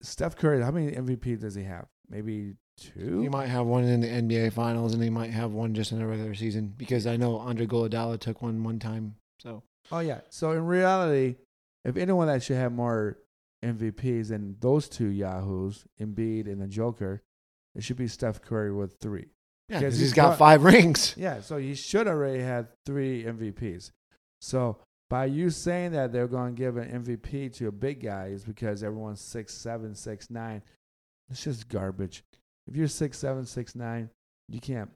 Steph 0.02 0.36
Curry, 0.38 0.62
how 0.62 0.72
many 0.72 0.92
MVP 0.92 1.40
does 1.40 1.56
he 1.56 1.64
have? 1.64 1.88
Maybe 2.10 2.54
two. 2.80 3.22
He 3.22 3.30
might 3.30 3.48
have 3.48 3.66
one 3.66 3.84
in 3.84 4.02
the 4.02 4.08
NBA 4.08 4.54
Finals, 4.54 4.94
and 4.94 5.04
he 5.04 5.10
might 5.10 5.32
have 5.32 5.52
one 5.52 5.74
just 5.74 5.92
in 5.92 6.00
the 6.00 6.06
regular 6.08 6.34
season 6.36 6.74
because 6.78 7.06
I 7.08 7.18
know 7.18 7.38
Andre 7.38 7.66
Iguodala 7.68 8.20
took 8.20 8.42
one 8.42 8.64
one 8.64 8.80
time. 8.80 9.16
So 9.40 9.64
Oh 9.92 10.00
yeah. 10.00 10.22
So 10.30 10.52
in 10.52 10.66
reality, 10.66 11.36
if 11.86 11.98
anyone 11.98 12.28
that 12.28 12.44
should 12.44 12.58
have 12.58 12.72
more 12.74 13.18
MVPs, 13.64 14.30
than 14.30 14.56
those 14.60 14.88
two 14.88 15.08
yahoos, 15.08 15.86
Embiid 16.00 16.46
and 16.48 16.62
the 16.62 16.68
Joker, 16.68 17.22
it 17.76 17.84
should 17.84 17.98
be 17.98 18.08
Steph 18.08 18.42
Curry 18.42 18.72
with 18.74 18.98
three. 19.02 19.28
Yeah, 19.70 19.80
Because 19.80 19.82
because 19.82 19.94
he's 20.00 20.08
he's 20.10 20.14
got 20.14 20.30
got- 20.30 20.38
five 20.40 20.64
rings. 20.64 21.14
Yeah, 21.18 21.42
so 21.42 21.58
he 21.58 21.76
should 21.76 22.08
already 22.08 22.40
had 22.42 22.68
three 22.86 23.24
MVPs. 23.24 23.92
So 24.42 24.78
by 25.10 25.26
you 25.26 25.50
saying 25.50 25.92
that 25.92 26.12
they're 26.14 26.28
going 26.28 26.56
to 26.56 26.58
give 26.60 26.78
an 26.78 27.04
MVP 27.04 27.52
to 27.58 27.68
a 27.68 27.72
big 27.72 28.04
guy 28.04 28.28
is 28.28 28.44
because 28.44 28.84
everyone's 28.84 29.22
six 29.22 29.54
seven, 29.56 29.96
six 29.96 30.30
nine. 30.30 30.62
It's 31.30 31.44
just 31.44 31.68
garbage. 31.70 32.24
If 32.70 32.76
you're 32.76 32.88
six 32.88 33.18
seven, 33.18 33.48
six 33.48 33.76
nine, 33.76 34.12
you 34.48 34.60
can't 34.60 34.92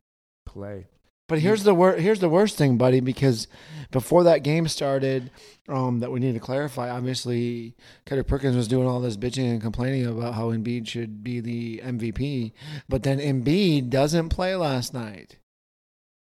play. 0.46 0.86
But 1.27 1.39
here's 1.39 1.63
the 1.63 1.74
wor- 1.74 1.96
here's 1.96 2.20
the 2.20 2.30
worst 2.30 2.56
thing, 2.56 2.77
buddy, 2.77 3.00
because 3.00 3.48
before 3.89 4.24
that 4.25 4.44
game 4.44 4.68
started, 4.68 5.32
um, 5.68 6.00
that 6.01 6.12
we 6.12 6.20
need 6.20 6.34
to 6.34 6.39
clarify. 6.39 6.92
Obviously, 6.92 7.75
Kendrick 8.06 8.27
Perkins 8.27 8.56
was 8.56 8.68
doing 8.68 8.88
all 8.88 9.00
this 9.00 9.18
bitching 9.18 9.50
and 9.50 9.62
complaining 9.62 10.06
about 10.06 10.36
how 10.36 10.51
Embiid 10.51 10.88
should 10.88 11.24
be 11.24 11.39
the 11.39 11.82
MVP, 11.84 12.51
but 12.88 13.01
then 13.01 13.18
Embiid 13.18 13.89
doesn't 13.89 14.30
play 14.30 14.56
last 14.56 14.94
night, 14.94 15.38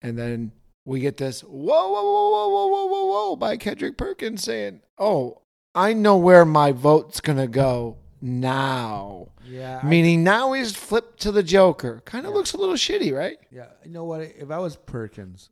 and 0.02 0.16
then 0.16 0.52
we 0.84 1.00
get 1.00 1.16
this 1.16 1.40
whoa 1.40 1.88
whoa 1.88 2.02
whoa 2.02 2.30
whoa 2.30 2.48
whoa 2.48 2.66
whoa 2.68 2.86
whoa 2.86 3.06
whoa 3.06 3.36
by 3.36 3.56
Kendrick 3.56 3.96
Perkins 3.96 4.44
saying, 4.44 4.82
"Oh, 4.98 5.40
I 5.74 5.94
know 5.94 6.16
where 6.16 6.44
my 6.44 6.70
vote's 6.70 7.20
gonna 7.20 7.48
go 7.48 7.96
now," 8.20 9.28
Yeah, 9.44 9.80
meaning 9.84 10.22
now 10.24 10.52
he's 10.52 10.74
flipped 10.74 11.20
to 11.20 11.32
the 11.32 11.42
Joker. 11.42 12.02
Kind 12.04 12.26
of 12.26 12.30
Yeah. 12.32 12.36
looks 12.36 12.52
a 12.52 12.56
little 12.58 12.74
shitty, 12.74 13.16
right? 13.16 13.38
Yeah, 13.50 13.70
you 13.84 13.90
know 13.90 14.04
what? 14.04 14.22
If 14.22 14.50
I 14.50 14.58
was 14.58 14.76
Perkins, 14.76 15.50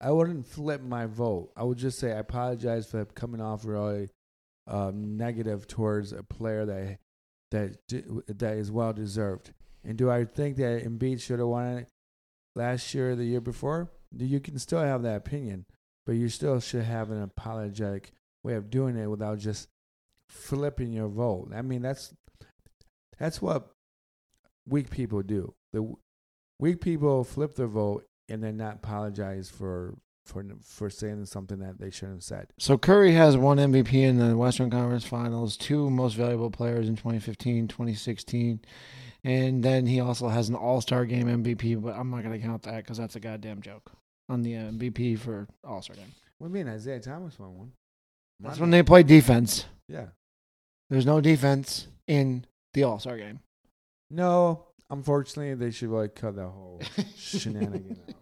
I 0.00 0.10
wouldn't 0.10 0.46
flip 0.46 0.80
my 0.82 1.06
vote. 1.06 1.52
I 1.56 1.62
would 1.62 1.78
just 1.78 1.98
say 1.98 2.12
I 2.12 2.18
apologize 2.18 2.86
for 2.86 3.04
coming 3.04 3.40
off 3.40 3.64
really 3.64 4.10
um, 4.68 5.16
negative 5.16 5.66
towards 5.66 6.12
a 6.12 6.22
player 6.22 6.64
that 6.64 6.98
that 7.50 7.88
that 8.38 8.56
is 8.56 8.70
well 8.70 8.92
deserved. 8.92 9.52
And 9.84 9.98
do 9.98 10.08
I 10.10 10.24
think 10.24 10.56
that 10.58 10.84
Embiid 10.84 11.20
should 11.20 11.40
have 11.40 11.48
won 11.48 11.78
it 11.78 11.88
last 12.54 12.94
year 12.94 13.10
or 13.10 13.16
the 13.16 13.24
year 13.24 13.40
before? 13.40 13.90
You 14.16 14.38
can 14.40 14.58
still 14.58 14.80
have 14.80 15.02
that 15.02 15.16
opinion, 15.16 15.66
but 16.06 16.12
you 16.12 16.28
still 16.28 16.60
should 16.60 16.84
have 16.84 17.10
an 17.10 17.22
apologetic 17.22 18.12
way 18.44 18.54
of 18.54 18.70
doing 18.70 18.96
it 18.96 19.06
without 19.08 19.38
just 19.38 19.68
flipping 20.32 20.92
your 20.92 21.08
vote. 21.08 21.50
I 21.54 21.62
mean, 21.62 21.82
that's 21.82 22.12
that's 23.18 23.40
what 23.40 23.68
weak 24.66 24.90
people 24.90 25.22
do. 25.22 25.54
The 25.72 25.94
weak 26.58 26.80
people 26.80 27.24
flip 27.24 27.54
their 27.54 27.66
vote 27.66 28.04
and 28.28 28.42
then 28.42 28.56
not 28.56 28.76
apologize 28.76 29.50
for 29.50 29.94
for 30.24 30.44
for 30.62 30.88
saying 30.88 31.26
something 31.26 31.58
that 31.58 31.78
they 31.78 31.90
shouldn't 31.90 32.18
have 32.18 32.24
said. 32.24 32.46
So 32.58 32.78
Curry 32.78 33.12
has 33.12 33.36
one 33.36 33.58
MVP 33.58 33.94
in 33.94 34.18
the 34.18 34.36
Western 34.36 34.70
Conference 34.70 35.04
Finals, 35.04 35.56
two 35.56 35.90
most 35.90 36.14
valuable 36.14 36.50
players 36.50 36.88
in 36.88 36.96
2015, 36.96 37.68
2016, 37.68 38.60
and 39.24 39.62
then 39.62 39.86
he 39.86 40.00
also 40.00 40.28
has 40.28 40.48
an 40.48 40.54
All-Star 40.54 41.04
Game 41.04 41.26
MVP. 41.26 41.80
But 41.82 41.94
I'm 41.94 42.10
not 42.10 42.22
going 42.22 42.38
to 42.40 42.44
count 42.44 42.62
that 42.62 42.76
because 42.78 42.98
that's 42.98 43.16
a 43.16 43.20
goddamn 43.20 43.60
joke 43.60 43.92
on 44.28 44.42
the 44.42 44.54
MVP 44.54 45.18
for 45.18 45.48
All-Star 45.64 45.96
Game. 45.96 46.12
What 46.38 46.48
do 46.52 46.58
you 46.58 46.64
mean 46.64 46.72
Isaiah 46.72 47.00
Thomas 47.00 47.38
won 47.38 47.56
one? 47.56 47.72
That's 48.40 48.58
when 48.58 48.70
they 48.70 48.82
play 48.82 49.02
defense. 49.02 49.66
Yeah. 49.88 50.06
There's 50.92 51.06
no 51.06 51.22
defense 51.22 51.86
in 52.06 52.44
the 52.74 52.82
All-Star 52.82 53.16
Game. 53.16 53.40
No, 54.10 54.66
unfortunately, 54.90 55.54
they 55.54 55.70
should 55.70 55.88
like 55.88 56.14
cut 56.14 56.36
that 56.36 56.48
whole 56.48 56.82
shenanigan 57.16 57.98
out. 58.06 58.14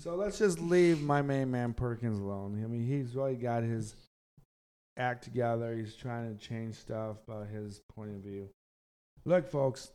So 0.00 0.16
let's 0.16 0.36
just 0.36 0.58
leave 0.58 1.00
my 1.00 1.22
main 1.22 1.48
man 1.52 1.74
Perkins 1.74 2.18
alone. 2.18 2.60
I 2.64 2.66
mean, 2.66 2.84
he's 2.84 3.14
really 3.14 3.36
got 3.36 3.62
his 3.62 3.94
act 4.96 5.22
together. 5.22 5.76
He's 5.76 5.94
trying 5.94 6.36
to 6.36 6.44
change 6.44 6.74
stuff 6.74 7.18
about 7.28 7.46
his 7.46 7.80
point 7.94 8.10
of 8.10 8.16
view. 8.16 8.48
Look, 9.24 9.48
folks, 9.48 9.92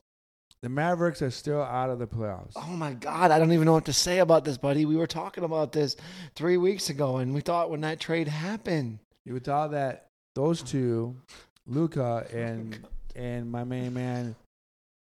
the 0.62 0.70
Mavericks 0.70 1.22
are 1.22 1.30
still 1.30 1.62
out 1.62 1.90
of 1.90 2.00
the 2.00 2.08
playoffs. 2.08 2.54
Oh 2.56 2.72
my 2.72 2.94
God, 2.94 3.32
I 3.32 3.38
don't 3.38 3.52
even 3.52 3.66
know 3.66 3.74
what 3.74 3.86
to 3.88 3.94
say 3.94 4.20
about 4.20 4.46
this, 4.46 4.58
buddy. 4.58 4.86
We 4.86 4.96
were 4.96 5.08
talking 5.08 5.44
about 5.44 5.74
this 5.74 5.98
three 6.38 6.56
weeks 6.56 6.90
ago, 6.90 7.18
and 7.18 7.34
we 7.34 7.42
thought 7.42 7.70
when 7.70 7.82
that 7.82 8.00
trade 8.00 8.30
happened, 8.30 9.00
You 9.26 9.34
would 9.34 9.44
thought 9.44 9.72
that 9.72 10.08
those 10.36 10.62
two, 10.62 11.18
Luka 11.68 12.26
and 12.34 12.78
and 13.16 13.52
my 13.52 13.64
main 13.64 13.94
man 13.94 14.36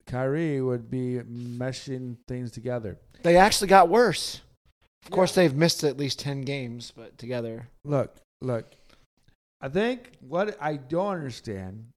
Kyrie, 0.08 0.60
would 0.62 0.90
be 0.90 1.20
meshing 1.30 2.18
things 2.28 2.50
together. 2.52 2.98
they 3.22 3.38
actually 3.38 3.68
got 3.68 3.90
worse. 3.90 4.42
Of 5.04 5.10
Yeah. 5.12 5.16
course, 5.16 5.36
they've 5.36 5.54
missed 5.56 5.84
at 5.84 5.98
least 5.98 6.20
10 6.20 6.42
games, 6.42 6.92
but 6.96 7.18
together. 7.18 7.68
Look, 7.86 8.16
look. 8.42 8.74
I 9.62 9.70
think 9.70 10.12
what 10.20 10.58
I 10.60 10.78
don't 10.78 11.14
understand 11.16 11.90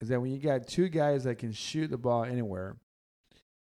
is 0.00 0.08
that 0.08 0.20
when 0.20 0.30
you 0.32 0.38
got 0.38 0.66
two 0.66 0.88
guys 0.88 1.24
that 1.24 1.36
can 1.38 1.52
shoot 1.52 1.90
the 1.90 1.98
ball 1.98 2.24
anywhere, 2.24 2.76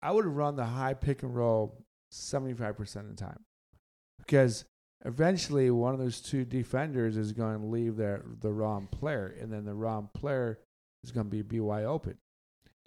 I 0.03 0.11
would 0.11 0.25
run 0.27 0.57
the 0.57 0.65
high 0.65 0.95
pick 0.95 1.23
and 1.23 1.35
roll 1.35 1.79
75% 2.13 2.97
of 2.97 3.09
the 3.09 3.15
time. 3.15 3.41
Because 4.19 4.65
eventually 5.05 5.71
one 5.71 5.95
of 5.95 6.01
those 6.01 6.21
two 6.21 6.45
defenders 6.45 7.17
is 7.17 7.33
going 7.33 7.61
to 7.61 7.67
leave 7.67 7.97
their, 7.97 8.25
the 8.41 8.53
wrong 8.53 8.89
player, 8.91 9.35
and 9.41 9.53
then 9.53 9.65
the 9.65 9.75
wrong 9.75 10.09
player 10.15 10.59
is 11.03 11.11
going 11.11 11.31
to 11.31 11.43
be, 11.43 11.43
BY 11.43 11.85
open. 11.85 12.17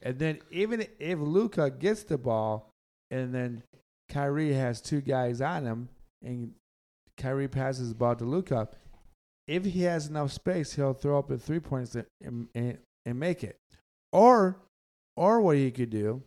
And 0.03 0.19
then 0.19 0.39
even 0.51 0.85
if 0.99 1.19
Luka 1.19 1.69
gets 1.69 2.03
the 2.03 2.17
ball 2.17 2.71
and 3.09 3.33
then 3.33 3.63
Kyrie 4.09 4.53
has 4.53 4.81
two 4.81 5.01
guys 5.01 5.41
on 5.41 5.65
him 5.65 5.89
and 6.23 6.53
Kyrie 7.17 7.47
passes 7.47 7.89
the 7.89 7.95
ball 7.95 8.15
to 8.15 8.25
Luka, 8.25 8.69
if 9.47 9.65
he 9.65 9.83
has 9.83 10.07
enough 10.07 10.31
space, 10.31 10.73
he'll 10.73 10.93
throw 10.93 11.17
up 11.17 11.31
a 11.31 11.37
three 11.37 11.59
points 11.59 11.95
and, 11.95 12.47
and, 12.53 12.77
and 13.05 13.19
make 13.19 13.43
it. 13.43 13.57
Or, 14.11 14.59
or 15.15 15.41
what 15.41 15.57
he 15.57 15.71
could 15.71 15.89
do, 15.89 16.23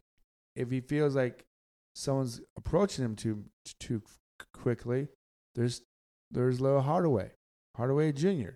if 0.56 0.70
he 0.70 0.80
feels 0.80 1.14
like 1.14 1.44
someone's 1.94 2.40
approaching 2.56 3.04
him 3.04 3.14
too 3.14 3.44
too 3.78 4.02
quickly, 4.52 5.08
there's 5.54 5.82
there's 6.30 6.60
little 6.60 6.80
Hardaway, 6.80 7.32
Hardaway 7.76 8.12
Jr. 8.12 8.50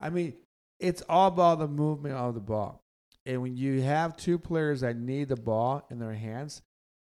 I 0.00 0.10
mean, 0.10 0.34
it's 0.80 1.02
all 1.08 1.28
about 1.28 1.60
the 1.60 1.68
movement 1.68 2.16
of 2.16 2.34
the 2.34 2.40
ball. 2.40 2.82
And 3.24 3.40
when 3.40 3.56
you 3.56 3.82
have 3.82 4.16
two 4.16 4.38
players 4.38 4.80
that 4.80 4.96
need 4.96 5.28
the 5.28 5.36
ball 5.36 5.86
in 5.90 6.00
their 6.00 6.14
hands, 6.14 6.62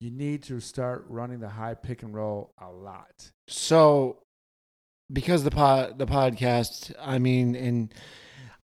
you 0.01 0.11
need 0.11 0.43
to 0.43 0.59
start 0.59 1.05
running 1.07 1.39
the 1.39 1.47
high 1.47 1.75
pick 1.75 2.03
and 2.03 2.13
roll 2.13 2.51
a 2.59 2.69
lot. 2.69 3.31
So, 3.47 4.17
because 5.11 5.43
the 5.43 5.51
pod, 5.51 5.99
the 5.99 6.07
podcast, 6.07 6.93
I 6.99 7.17
mean, 7.19 7.55
and 7.55 7.93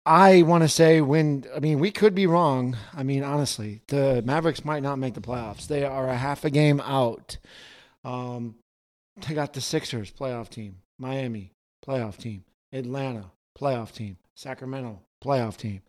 I 0.06 0.42
want 0.42 0.64
to 0.64 0.70
say 0.70 1.02
when, 1.02 1.46
I 1.56 1.60
mean, 1.60 1.80
we 1.80 1.92
could 1.92 2.16
be 2.16 2.26
wrong. 2.26 2.76
I 2.94 3.04
mean, 3.04 3.24
honestly, 3.24 3.82
the 3.88 4.24
Mavericks 4.26 4.66
might 4.66 4.82
not 4.82 4.98
make 4.98 5.14
the 5.14 5.22
playoffs. 5.22 5.68
They 5.68 5.84
are 5.84 6.08
a 6.08 6.16
half 6.16 6.46
a 6.46 6.50
game 6.50 6.80
out. 6.80 7.38
Um, 8.04 8.56
they 9.18 9.34
got 9.34 9.54
the 9.54 9.62
Sixers 9.62 10.12
playoff 10.12 10.50
team, 10.50 10.78
Miami 11.00 11.52
playoff 11.86 12.18
team, 12.18 12.44
Atlanta 12.74 13.32
playoff 13.58 13.94
team, 13.94 14.18
Sacramento 14.36 15.02
playoff 15.24 15.58
team, 15.58 15.82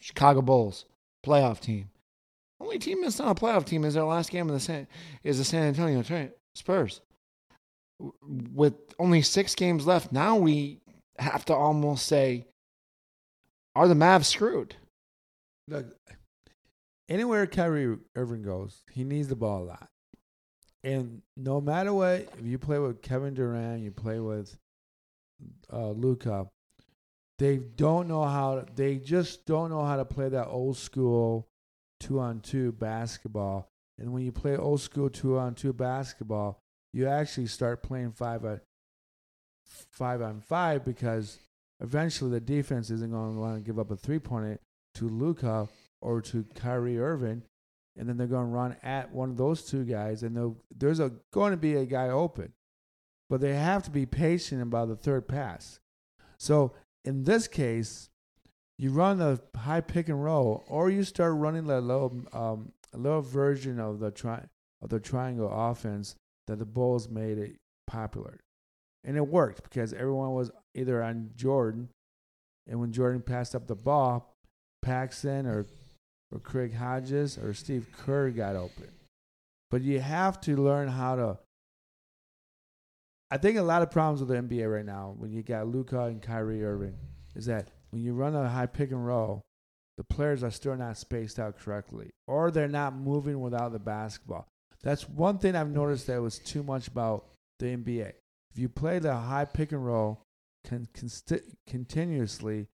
Chicago 0.00 0.42
Bulls 0.42 0.86
playoff 1.24 1.60
team. 1.60 1.90
Only 2.60 2.78
team 2.78 3.02
that's 3.02 3.18
not 3.18 3.38
a 3.38 3.40
playoff 3.40 3.64
team 3.64 3.84
is 3.84 3.94
their 3.94 4.04
last 4.04 4.30
game 4.30 4.48
of 4.48 4.54
the 4.54 4.60
San, 4.60 4.86
is 5.22 5.38
the 5.38 5.44
San 5.44 5.64
Antonio 5.64 6.02
Spurs. 6.54 7.00
With 8.22 8.74
only 8.98 9.22
six 9.22 9.54
games 9.54 9.86
left, 9.86 10.12
now 10.12 10.36
we 10.36 10.80
have 11.18 11.44
to 11.46 11.54
almost 11.54 12.06
say, 12.06 12.46
are 13.74 13.88
the 13.88 13.94
Mavs 13.94 14.26
screwed? 14.26 14.74
Look, 15.68 15.86
anywhere 17.08 17.46
Kyrie 17.46 17.98
Irving 18.16 18.42
goes, 18.42 18.82
he 18.90 19.04
needs 19.04 19.28
the 19.28 19.36
ball 19.36 19.62
a 19.62 19.64
lot. 19.64 19.88
And 20.84 21.22
no 21.36 21.60
matter 21.60 21.92
what, 21.92 22.28
if 22.38 22.44
you 22.44 22.58
play 22.58 22.78
with 22.78 23.02
Kevin 23.02 23.34
Durant, 23.34 23.82
you 23.82 23.90
play 23.90 24.20
with 24.20 24.56
uh, 25.72 25.90
Luka, 25.90 26.48
they 27.38 27.56
don't 27.56 28.08
know 28.08 28.24
how. 28.24 28.64
They 28.74 28.96
just 28.96 29.46
don't 29.46 29.70
know 29.70 29.84
how 29.84 29.96
to 29.96 30.04
play 30.04 30.28
that 30.28 30.46
old 30.46 30.76
school 30.76 31.48
two 32.00 32.20
on 32.20 32.40
two 32.40 32.72
basketball. 32.72 33.68
And 33.98 34.12
when 34.12 34.24
you 34.24 34.32
play 34.32 34.56
old 34.56 34.80
school 34.80 35.10
two 35.10 35.38
on 35.38 35.54
two 35.54 35.72
basketball, 35.72 36.60
you 36.92 37.06
actually 37.06 37.46
start 37.46 37.82
playing 37.82 38.12
five 38.12 38.44
on 38.44 38.60
five 39.64 40.22
on 40.22 40.40
five 40.40 40.84
because 40.84 41.38
eventually 41.80 42.30
the 42.30 42.40
defense 42.40 42.90
isn't 42.90 43.10
going 43.10 43.34
to 43.34 43.40
want 43.40 43.56
to 43.56 43.66
give 43.66 43.78
up 43.78 43.90
a 43.90 43.96
three 43.96 44.18
pointer 44.18 44.58
to 44.94 45.08
Luka 45.08 45.68
or 46.00 46.20
to 46.22 46.44
Kyrie 46.54 46.98
Irving, 46.98 47.42
and 47.98 48.08
then 48.08 48.16
they're 48.16 48.26
going 48.26 48.46
to 48.46 48.52
run 48.52 48.76
at 48.82 49.12
one 49.12 49.30
of 49.30 49.36
those 49.36 49.64
two 49.64 49.84
guys, 49.84 50.22
and 50.22 50.56
there's 50.76 51.00
a 51.00 51.12
going 51.32 51.50
to 51.50 51.56
be 51.56 51.74
a 51.74 51.84
guy 51.84 52.08
open, 52.08 52.52
but 53.28 53.40
they 53.40 53.54
have 53.54 53.82
to 53.84 53.90
be 53.90 54.06
patient 54.06 54.62
about 54.62 54.88
the 54.88 54.96
third 54.96 55.26
pass. 55.28 55.80
So 56.38 56.72
in 57.04 57.24
this 57.24 57.48
case, 57.48 58.08
you 58.78 58.90
run 58.90 59.18
the 59.18 59.40
high 59.56 59.80
pick 59.80 60.08
and 60.08 60.22
roll, 60.22 60.64
or 60.68 60.88
you 60.90 61.02
start 61.02 61.34
running 61.34 61.66
the 61.66 61.80
little 61.80 62.22
um, 62.32 62.72
a 62.94 62.98
little 62.98 63.22
version 63.22 63.80
of 63.80 63.98
the 63.98 64.12
tri- 64.12 64.46
of 64.80 64.88
the 64.88 65.00
triangle 65.00 65.50
offense 65.52 66.14
that 66.46 66.58
the 66.58 66.64
Bulls 66.64 67.08
made 67.08 67.38
it 67.38 67.56
popular, 67.86 68.38
and 69.02 69.16
it 69.16 69.26
worked 69.26 69.64
because 69.64 69.92
everyone 69.92 70.32
was 70.32 70.52
either 70.74 71.02
on 71.02 71.30
Jordan, 71.34 71.88
and 72.68 72.78
when 72.78 72.92
Jordan 72.92 73.22
passed 73.22 73.56
up 73.56 73.66
the 73.66 73.74
ball, 73.74 74.36
Paxson 74.82 75.46
or 75.46 75.66
or 76.32 76.38
Craig 76.40 76.74
Hodges 76.74 77.38
or 77.38 77.54
Steve 77.54 77.86
Kerr 77.98 78.30
got 78.30 78.56
open. 78.56 78.90
But 79.70 79.82
you 79.82 80.00
have 80.00 80.40
to 80.42 80.56
learn 80.56 80.88
how 80.88 81.16
to. 81.16 81.38
I 83.30 83.36
think 83.36 83.58
a 83.58 83.62
lot 83.62 83.82
of 83.82 83.90
problems 83.90 84.20
with 84.20 84.28
the 84.30 84.36
NBA 84.36 84.72
right 84.72 84.86
now, 84.86 85.14
when 85.18 85.32
you 85.32 85.42
got 85.42 85.68
Luka 85.68 86.04
and 86.04 86.22
Kyrie 86.22 86.64
Irving, 86.64 86.96
is 87.34 87.46
that 87.46 87.68
when 87.90 88.02
you 88.02 88.14
run 88.14 88.34
a 88.34 88.48
high 88.48 88.66
pick 88.66 88.90
and 88.90 89.06
roll, 89.06 89.42
the 89.98 90.04
players 90.04 90.42
are 90.42 90.50
still 90.50 90.76
not 90.76 90.96
spaced 90.96 91.38
out 91.38 91.58
correctly, 91.58 92.10
or 92.26 92.50
they're 92.50 92.68
not 92.68 92.94
moving 92.94 93.40
without 93.40 93.72
the 93.72 93.78
basketball. 93.78 94.46
That's 94.82 95.08
one 95.08 95.38
thing 95.38 95.56
I've 95.56 95.70
noticed 95.70 96.06
that 96.06 96.22
was 96.22 96.38
too 96.38 96.62
much 96.62 96.88
about 96.88 97.26
the 97.58 97.66
NBA. 97.66 98.12
If 98.52 98.58
you 98.58 98.68
play 98.68 98.98
the 98.98 99.14
high 99.14 99.44
pick 99.44 99.72
and 99.72 99.84
roll 99.84 100.22
con- 100.66 100.88
continuously, 101.66 102.68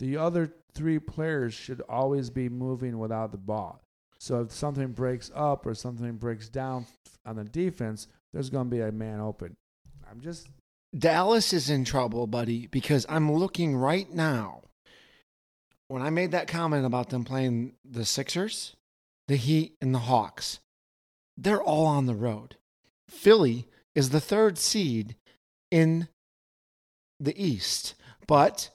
the 0.00 0.16
other 0.16 0.52
three 0.74 0.98
players 0.98 1.54
should 1.54 1.82
always 1.88 2.30
be 2.30 2.48
moving 2.48 2.98
without 2.98 3.30
the 3.30 3.38
ball. 3.38 3.80
So 4.18 4.40
if 4.40 4.52
something 4.52 4.88
breaks 4.88 5.30
up 5.34 5.66
or 5.66 5.74
something 5.74 6.16
breaks 6.16 6.48
down 6.48 6.86
on 7.24 7.36
the 7.36 7.44
defense, 7.44 8.08
there's 8.32 8.50
going 8.50 8.68
to 8.68 8.76
be 8.76 8.80
a 8.80 8.90
man 8.90 9.20
open. 9.20 9.56
I'm 10.10 10.20
just 10.20 10.48
Dallas 10.96 11.52
is 11.52 11.70
in 11.70 11.84
trouble, 11.84 12.26
buddy, 12.26 12.66
because 12.66 13.06
I'm 13.08 13.30
looking 13.30 13.76
right 13.76 14.12
now. 14.12 14.62
When 15.86 16.02
I 16.02 16.10
made 16.10 16.32
that 16.32 16.48
comment 16.48 16.84
about 16.84 17.10
them 17.10 17.24
playing 17.24 17.74
the 17.84 18.04
Sixers, 18.04 18.74
the 19.28 19.36
Heat, 19.36 19.76
and 19.80 19.94
the 19.94 20.00
Hawks, 20.00 20.60
they're 21.36 21.62
all 21.62 21.86
on 21.86 22.06
the 22.06 22.14
road. 22.14 22.56
Philly 23.08 23.68
is 23.94 24.10
the 24.10 24.20
third 24.20 24.58
seed 24.58 25.16
in 25.70 26.08
the 27.18 27.40
East, 27.40 27.94
but 28.26 28.70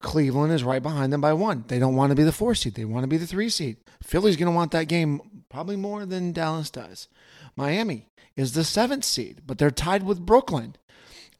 Cleveland 0.00 0.52
is 0.52 0.62
right 0.62 0.82
behind 0.82 1.12
them 1.12 1.20
by 1.20 1.32
one. 1.32 1.64
They 1.68 1.78
don't 1.78 1.96
want 1.96 2.10
to 2.10 2.16
be 2.16 2.22
the 2.22 2.32
four 2.32 2.54
seed, 2.54 2.74
they 2.74 2.84
want 2.84 3.04
to 3.04 3.08
be 3.08 3.16
the 3.16 3.26
three 3.26 3.48
seed. 3.48 3.78
Philly's 4.02 4.36
going 4.36 4.50
to 4.50 4.56
want 4.56 4.70
that 4.72 4.88
game 4.88 5.20
probably 5.48 5.76
more 5.76 6.06
than 6.06 6.32
Dallas 6.32 6.70
does. 6.70 7.08
Miami 7.56 8.06
is 8.36 8.52
the 8.52 8.64
seventh 8.64 9.04
seed, 9.04 9.42
but 9.46 9.58
they're 9.58 9.70
tied 9.70 10.04
with 10.04 10.24
Brooklyn 10.24 10.76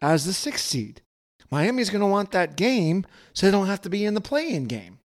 as 0.03 0.25
the 0.25 0.33
sixth 0.33 0.65
seed. 0.65 1.03
Miami's 1.51 1.91
going 1.91 2.01
to 2.01 2.07
want 2.07 2.33
that 2.33 2.57
game 2.57 3.07
so 3.33 3.47
they 3.47 3.53
don't 3.53 3.67
have 3.67 3.81
to 3.83 3.91
be 3.91 4.05
in 4.05 4.15
the 4.15 4.21
play 4.21 4.51
in 4.51 4.65
game. 4.65 4.99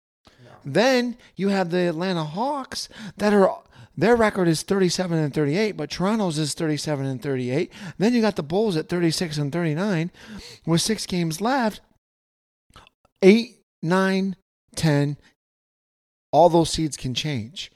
Then 0.64 1.16
you 1.36 1.48
have 1.48 1.70
the 1.70 1.88
Atlanta 1.88 2.24
Hawks 2.24 2.88
that 3.16 3.32
are 3.32 3.62
their 3.96 4.16
record 4.16 4.48
is 4.48 4.62
37 4.62 5.18
and 5.18 5.34
38, 5.34 5.72
but 5.72 5.90
Toronto's 5.90 6.38
is 6.38 6.54
37 6.54 7.04
and 7.04 7.20
38. 7.20 7.72
Then 7.98 8.14
you 8.14 8.20
got 8.20 8.36
the 8.36 8.42
Bulls 8.42 8.76
at 8.76 8.88
36 8.88 9.36
and 9.36 9.52
39 9.52 10.10
with 10.64 10.80
6 10.80 11.06
games 11.06 11.40
left. 11.40 11.80
8, 13.22 13.58
9, 13.82 14.36
10 14.76 15.16
all 16.32 16.48
those 16.48 16.70
seeds 16.70 16.96
can 16.96 17.14
change. 17.14 17.70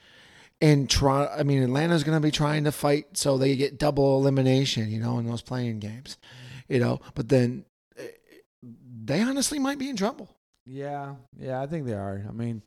And 0.61 0.89
Toronto, 0.89 1.33
I 1.37 1.43
mean, 1.43 1.63
Atlanta's 1.63 2.05
going 2.05 2.17
to 2.17 2.27
be 2.27 2.31
trying 2.31 2.65
to 2.65 2.73
fight 2.73 3.17
so 3.17 3.37
they 3.37 3.57
get 3.57 3.79
double 3.79 4.19
elimination, 4.19 4.91
you 4.91 5.01
know, 5.01 5.19
in 5.19 5.27
those 5.27 5.43
playing 5.43 5.81
games, 5.81 6.17
you 6.69 6.79
know. 6.79 7.01
But 7.15 7.29
then 7.29 7.65
eh, 7.99 8.07
they 9.05 9.21
honestly 9.21 9.59
might 9.59 9.79
be 9.79 9.91
in 9.91 9.97
trouble. 9.97 10.31
Yeah, 10.65 11.17
yeah, 11.39 11.61
I 11.61 11.67
think 11.67 11.87
they 11.87 11.93
are. 11.93 12.25
I 12.27 12.33
mean, 12.33 12.63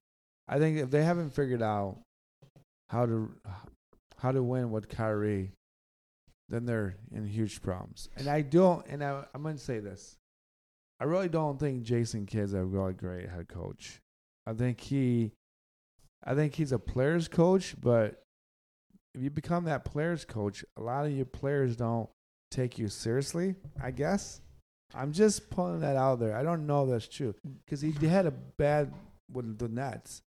I 0.48 0.60
think 0.60 0.78
if 0.78 0.92
they 0.92 1.04
haven't 1.04 1.34
figured 1.34 1.64
out 1.64 1.98
how 2.90 3.06
to 3.06 3.32
how 4.18 4.32
to 4.32 4.44
win 4.44 4.70
with 4.70 4.90
Kyrie, 4.90 5.52
then 6.50 6.66
they're 6.66 6.98
in 7.12 7.26
huge 7.26 7.62
problems. 7.62 8.10
And 8.18 8.28
I 8.28 8.42
don't. 8.42 8.86
And 8.88 9.04
I, 9.04 9.24
I'm 9.34 9.42
going 9.42 9.56
to 9.56 9.64
say 9.64 9.80
this: 9.80 10.18
I 11.00 11.06
really 11.06 11.30
don't 11.30 11.60
think 11.60 11.84
Jason 11.84 12.26
Kidd's 12.26 12.54
a 12.54 12.64
really 12.64 12.94
great 12.94 13.30
head 13.30 13.48
coach. 13.48 14.02
I 14.46 14.54
think 14.54 14.80
he, 14.80 15.32
I 16.24 16.34
think 16.34 16.56
he's 16.56 16.72
a 16.72 16.80
player's 16.80 17.28
coach, 17.28 17.76
but 17.80 18.24
if 19.14 19.22
you 19.22 19.30
become 19.30 19.66
that 19.66 19.86
player's 19.86 20.26
coach, 20.26 20.64
a 20.78 20.82
lot 20.82 21.06
of 21.06 21.12
your 21.12 21.26
players 21.26 21.76
don't 21.76 22.10
take 22.50 22.78
you 22.78 22.88
seriously. 22.88 23.56
I 23.82 23.92
guess. 23.92 24.42
I'm 24.94 25.12
just 25.12 25.50
pulling 25.50 25.82
that 25.82 25.98
out 25.98 26.20
there. 26.20 26.36
I 26.36 26.44
don't 26.44 26.66
know 26.66 26.84
if 26.84 26.90
that's 26.90 27.08
true 27.08 27.36
because 27.66 27.82
he 27.82 27.92
had 28.08 28.26
a 28.26 28.32
bad 28.32 28.94
with 29.32 29.58
the 29.58 29.68
Nets. 29.68 30.22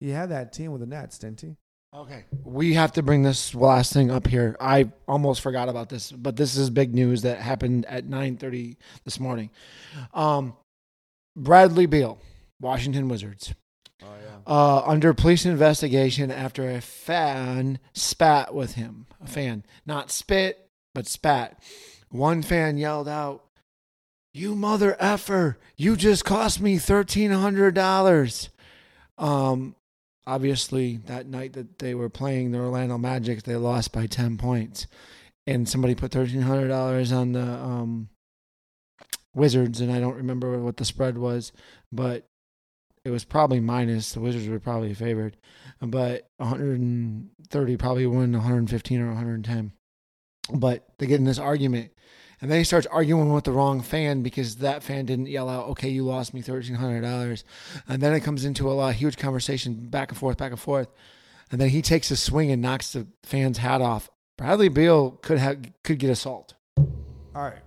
He 0.00 0.10
had 0.10 0.30
that 0.30 0.52
team 0.52 0.72
with 0.72 0.80
the 0.80 0.86
Nets, 0.86 1.18
didn't 1.18 1.40
he? 1.40 1.56
Okay. 1.94 2.24
We 2.44 2.74
have 2.74 2.92
to 2.94 3.02
bring 3.02 3.22
this 3.22 3.54
last 3.54 3.92
thing 3.92 4.10
up 4.10 4.26
here. 4.26 4.56
I 4.60 4.90
almost 5.06 5.40
forgot 5.40 5.68
about 5.68 5.88
this, 5.88 6.10
but 6.10 6.34
this 6.36 6.56
is 6.56 6.68
big 6.68 6.92
news 6.92 7.22
that 7.22 7.38
happened 7.38 7.86
at 7.86 8.04
9:30 8.06 8.76
this 9.04 9.20
morning. 9.20 9.50
Um, 10.12 10.56
Bradley 11.36 11.86
Beal, 11.86 12.18
Washington 12.60 13.08
Wizards, 13.08 13.54
Oh 14.02 14.06
yeah. 14.22 14.38
uh, 14.46 14.82
under 14.86 15.14
police 15.14 15.46
investigation 15.46 16.30
after 16.32 16.68
a 16.68 16.80
fan 16.80 17.78
spat 17.92 18.52
with 18.54 18.74
him. 18.74 19.06
A 19.20 19.28
fan, 19.28 19.64
not 19.86 20.10
spit, 20.10 20.68
but 20.94 21.06
spat. 21.06 21.62
One 22.10 22.42
fan 22.42 22.76
yelled 22.76 23.08
out, 23.08 23.44
"You 24.32 24.56
mother 24.56 24.96
effer! 24.98 25.58
You 25.76 25.94
just 25.96 26.24
cost 26.24 26.60
me 26.60 26.76
thirteen 26.78 27.30
hundred 27.30 27.74
dollars." 27.74 28.50
Um, 29.16 29.76
obviously, 30.26 30.98
that 31.06 31.26
night 31.26 31.52
that 31.54 31.78
they 31.78 31.94
were 31.94 32.08
playing 32.08 32.52
the 32.52 32.58
Orlando 32.58 32.98
Magic, 32.98 33.42
they 33.42 33.56
lost 33.56 33.92
by 33.92 34.06
ten 34.06 34.36
points, 34.36 34.86
and 35.46 35.68
somebody 35.68 35.94
put 35.94 36.12
thirteen 36.12 36.42
hundred 36.42 36.68
dollars 36.68 37.12
on 37.12 37.32
the 37.32 37.42
um, 37.42 38.08
Wizards, 39.34 39.80
and 39.80 39.92
I 39.92 40.00
don't 40.00 40.16
remember 40.16 40.58
what 40.60 40.76
the 40.76 40.84
spread 40.84 41.18
was, 41.18 41.52
but 41.92 42.28
it 43.04 43.10
was 43.10 43.24
probably 43.24 43.60
minus. 43.60 44.12
The 44.12 44.20
Wizards 44.20 44.48
were 44.48 44.60
probably 44.60 44.94
favored, 44.94 45.36
but 45.80 46.28
130 46.38 47.76
probably 47.76 48.06
won 48.06 48.32
115 48.32 49.00
or 49.00 49.08
110. 49.08 49.72
But 50.52 50.86
they 50.98 51.06
get 51.06 51.18
in 51.18 51.24
this 51.24 51.38
argument, 51.38 51.92
and 52.40 52.50
then 52.50 52.58
he 52.58 52.64
starts 52.64 52.86
arguing 52.86 53.32
with 53.32 53.44
the 53.44 53.52
wrong 53.52 53.80
fan 53.80 54.22
because 54.22 54.56
that 54.56 54.82
fan 54.82 55.06
didn't 55.06 55.26
yell 55.26 55.48
out, 55.48 55.68
"Okay, 55.68 55.88
you 55.88 56.04
lost 56.04 56.34
me 56.34 56.42
thirteen 56.42 56.76
hundred 56.76 57.02
dollars," 57.02 57.44
and 57.88 58.02
then 58.02 58.12
it 58.12 58.20
comes 58.20 58.44
into 58.44 58.70
a 58.70 58.74
lot 58.74 58.94
huge 58.94 59.16
conversation, 59.16 59.88
back 59.88 60.10
and 60.10 60.18
forth, 60.18 60.36
back 60.36 60.50
and 60.52 60.60
forth, 60.60 60.88
and 61.50 61.60
then 61.60 61.68
he 61.70 61.82
takes 61.82 62.10
a 62.10 62.16
swing 62.16 62.50
and 62.50 62.62
knocks 62.62 62.92
the 62.92 63.06
fan's 63.22 63.58
hat 63.58 63.80
off. 63.80 64.10
Bradley 64.36 64.68
Beal 64.68 65.12
could 65.12 65.38
have 65.38 65.58
could 65.82 65.98
get 65.98 66.10
assault. 66.10 66.54
All 66.76 67.42
right. 67.42 67.62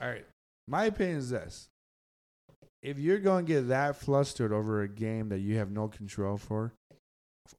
All 0.00 0.08
right. 0.08 0.24
My 0.66 0.86
opinion 0.86 1.18
is 1.18 1.30
this. 1.30 1.68
If 2.82 2.98
you're 2.98 3.18
going 3.18 3.46
to 3.46 3.52
get 3.52 3.68
that 3.68 3.96
flustered 3.96 4.52
over 4.52 4.82
a 4.82 4.88
game 4.88 5.30
that 5.30 5.40
you 5.40 5.56
have 5.56 5.70
no 5.70 5.88
control 5.88 6.36
for, 6.36 6.72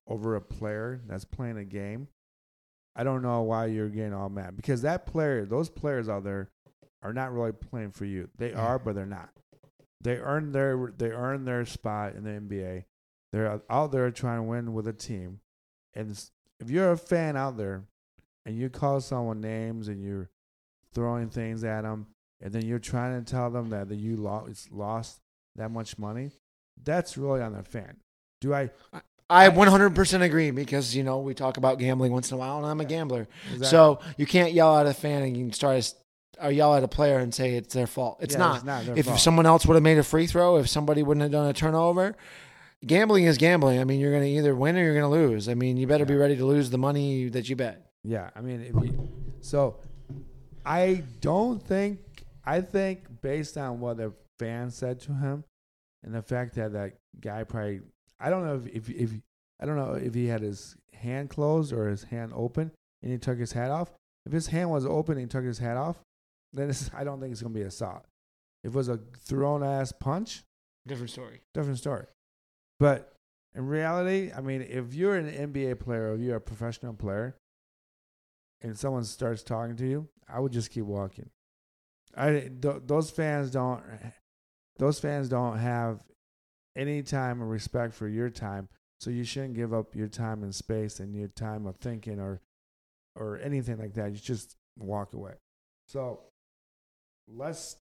over 0.07 0.35
a 0.35 0.41
player 0.41 1.01
that's 1.07 1.25
playing 1.25 1.57
a 1.57 1.63
game, 1.63 2.07
I 2.95 3.03
don't 3.03 3.21
know 3.21 3.41
why 3.41 3.65
you're 3.67 3.89
getting 3.89 4.13
all 4.13 4.29
mad. 4.29 4.55
Because 4.55 4.81
that 4.83 5.05
player, 5.05 5.45
those 5.45 5.69
players 5.69 6.07
out 6.07 6.23
there 6.23 6.49
are 7.03 7.13
not 7.13 7.33
really 7.33 7.51
playing 7.51 7.91
for 7.91 8.05
you. 8.05 8.29
They 8.37 8.53
are, 8.53 8.79
but 8.79 8.95
they're 8.95 9.05
not. 9.05 9.29
They 10.01 10.17
earned 10.17 10.53
their 10.53 10.93
they 10.97 11.11
earned 11.11 11.47
their 11.47 11.65
spot 11.65 12.15
in 12.15 12.23
the 12.23 12.29
NBA. 12.29 12.85
They're 13.31 13.61
out 13.69 13.91
there 13.91 14.11
trying 14.11 14.39
to 14.39 14.43
win 14.43 14.73
with 14.73 14.87
a 14.87 14.93
team. 14.93 15.39
And 15.93 16.17
if 16.59 16.69
you're 16.69 16.91
a 16.91 16.97
fan 16.97 17.35
out 17.35 17.57
there 17.57 17.83
and 18.45 18.57
you 18.57 18.69
call 18.69 19.01
someone 19.01 19.41
names 19.41 19.87
and 19.87 20.03
you're 20.03 20.29
throwing 20.93 21.29
things 21.29 21.63
at 21.63 21.81
them, 21.81 22.07
and 22.41 22.53
then 22.53 22.65
you're 22.65 22.79
trying 22.79 23.23
to 23.23 23.29
tell 23.29 23.49
them 23.49 23.69
that, 23.69 23.89
that 23.89 23.95
you 23.95 24.15
lost 24.15 24.71
lost 24.71 25.19
that 25.55 25.71
much 25.71 25.97
money, 25.97 26.31
that's 26.81 27.17
really 27.17 27.41
on 27.41 27.53
the 27.53 27.63
fan. 27.63 27.97
Do 28.41 28.53
I? 28.53 28.69
I 29.29 29.49
100% 29.49 30.21
agree 30.21 30.51
because 30.51 30.95
you 30.95 31.03
know 31.03 31.19
we 31.19 31.33
talk 31.33 31.57
about 31.57 31.79
gambling 31.79 32.11
once 32.11 32.29
in 32.31 32.35
a 32.35 32.37
while, 32.37 32.57
and 32.57 32.65
I'm 32.65 32.79
a 32.79 32.85
gambler. 32.85 33.27
that- 33.57 33.65
So 33.67 33.99
you 34.17 34.25
can't 34.25 34.53
yell 34.53 34.77
at 34.77 34.85
a 34.85 34.93
fan 34.93 35.23
and 35.23 35.35
you 35.35 35.45
can 35.45 35.53
start 35.53 35.93
or 36.41 36.51
yell 36.51 36.75
at 36.75 36.83
a 36.83 36.87
player 36.87 37.17
and 37.19 37.33
say 37.33 37.55
it's 37.55 37.73
their 37.73 37.87
fault. 37.87 38.17
It's 38.21 38.33
Yeah, 38.33 38.39
not. 38.39 38.55
It's 38.57 38.65
not 38.65 38.97
if 38.97 39.05
fault. 39.05 39.19
someone 39.19 39.45
else 39.45 39.65
would 39.65 39.75
have 39.75 39.83
made 39.83 39.97
a 39.97 40.03
free 40.03 40.27
throw, 40.27 40.57
if 40.57 40.67
somebody 40.69 41.01
wouldn't 41.01 41.21
have 41.23 41.31
done 41.31 41.47
a 41.47 41.53
turnover, 41.53 42.15
gambling 42.85 43.23
is 43.23 43.37
gambling. 43.37 43.79
I 43.79 43.83
mean, 43.85 43.99
you're 43.99 44.11
going 44.11 44.23
to 44.23 44.29
either 44.29 44.53
win 44.55 44.75
or 44.77 44.83
you're 44.83 44.93
going 44.99 45.09
to 45.09 45.09
lose. 45.31 45.47
I 45.49 45.53
mean, 45.53 45.77
you 45.77 45.87
better 45.87 46.05
be 46.05 46.15
ready 46.15 46.35
to 46.35 46.45
lose 46.45 46.69
the 46.69 46.77
money 46.77 47.29
that 47.29 47.47
you 47.49 47.55
bet. 47.55 47.89
Yeah, 48.03 48.29
I 48.35 48.41
mean, 48.41 48.61
if 48.61 48.75
you, 48.83 49.09
so 49.39 49.77
I 50.65 51.03
don't 51.21 51.59
think 51.65 51.99
I 52.45 52.61
think 52.61 53.21
based 53.21 53.57
on 53.57 53.79
what 53.79 53.97
the 53.97 54.13
fan 54.37 54.69
said 54.69 54.99
to 55.01 55.13
him, 55.13 55.43
and 56.03 56.13
the 56.13 56.21
fact 56.21 56.53
that 56.55 56.73
that 56.73 56.93
guy 57.19 57.43
probably 57.43 57.79
I 58.19 58.29
don't 58.29 58.45
know 58.45 58.55
if 58.55 58.67
if, 58.67 58.89
if 58.89 59.11
I 59.61 59.65
don't 59.65 59.75
know 59.77 59.93
if 59.93 60.13
he 60.13 60.27
had 60.27 60.41
his 60.41 60.75
hand 60.93 61.29
closed 61.29 61.71
or 61.73 61.87
his 61.87 62.03
hand 62.03 62.31
open 62.35 62.71
and 63.01 63.11
he 63.11 63.17
took 63.17 63.37
his 63.39 63.51
hat 63.53 63.71
off. 63.71 63.91
If 64.25 64.31
his 64.31 64.47
hand 64.47 64.69
was 64.71 64.85
open 64.85 65.13
and 65.13 65.21
he 65.21 65.27
took 65.27 65.45
his 65.45 65.59
hat 65.59 65.77
off, 65.77 65.97
then 66.53 66.69
it's, 66.69 66.89
I 66.93 67.03
don't 67.03 67.19
think 67.19 67.31
it's 67.31 67.41
gonna 67.41 67.53
be 67.53 67.61
assault. 67.61 68.05
If 68.63 68.73
it 68.73 68.75
was 68.75 68.89
a 68.89 68.99
thrown 69.19 69.63
ass 69.63 69.91
punch, 69.91 70.43
Different 70.87 71.11
story. 71.11 71.41
different 71.53 71.77
story. 71.77 72.05
But 72.79 73.13
in 73.55 73.67
reality, 73.67 74.31
I 74.35 74.41
mean, 74.41 74.61
if 74.61 74.93
you're 74.93 75.15
an 75.15 75.29
NBA 75.53 75.79
player 75.79 76.11
or 76.11 76.15
you're 76.15 76.35
a 76.37 76.41
professional 76.41 76.93
player, 76.93 77.35
and 78.61 78.77
someone 78.77 79.03
starts 79.03 79.43
talking 79.43 79.75
to 79.77 79.87
you, 79.87 80.07
I 80.27 80.39
would 80.39 80.51
just 80.51 80.71
keep 80.71 80.85
walking. 80.85 81.29
I 82.17 82.31
th- 82.61 82.81
those 82.85 83.11
fans 83.11 83.51
don't 83.51 83.83
those 84.77 84.99
fans 84.99 85.29
don't 85.29 85.57
have 85.57 86.03
any 86.75 87.01
time 87.01 87.41
and 87.41 87.49
respect 87.49 87.93
for 87.93 88.07
your 88.07 88.29
time. 88.29 88.69
So 88.99 89.09
you 89.09 89.23
shouldn't 89.23 89.55
give 89.55 89.73
up 89.73 89.95
your 89.95 90.07
time 90.07 90.43
and 90.43 90.53
space 90.53 90.99
and 90.99 91.15
your 91.15 91.27
time 91.27 91.65
of 91.65 91.75
thinking 91.77 92.19
or 92.19 92.41
or 93.15 93.39
anything 93.39 93.77
like 93.77 93.93
that. 93.93 94.11
You 94.11 94.17
just 94.17 94.55
walk 94.77 95.13
away. 95.13 95.33
So 95.87 96.21
let's 97.27 97.77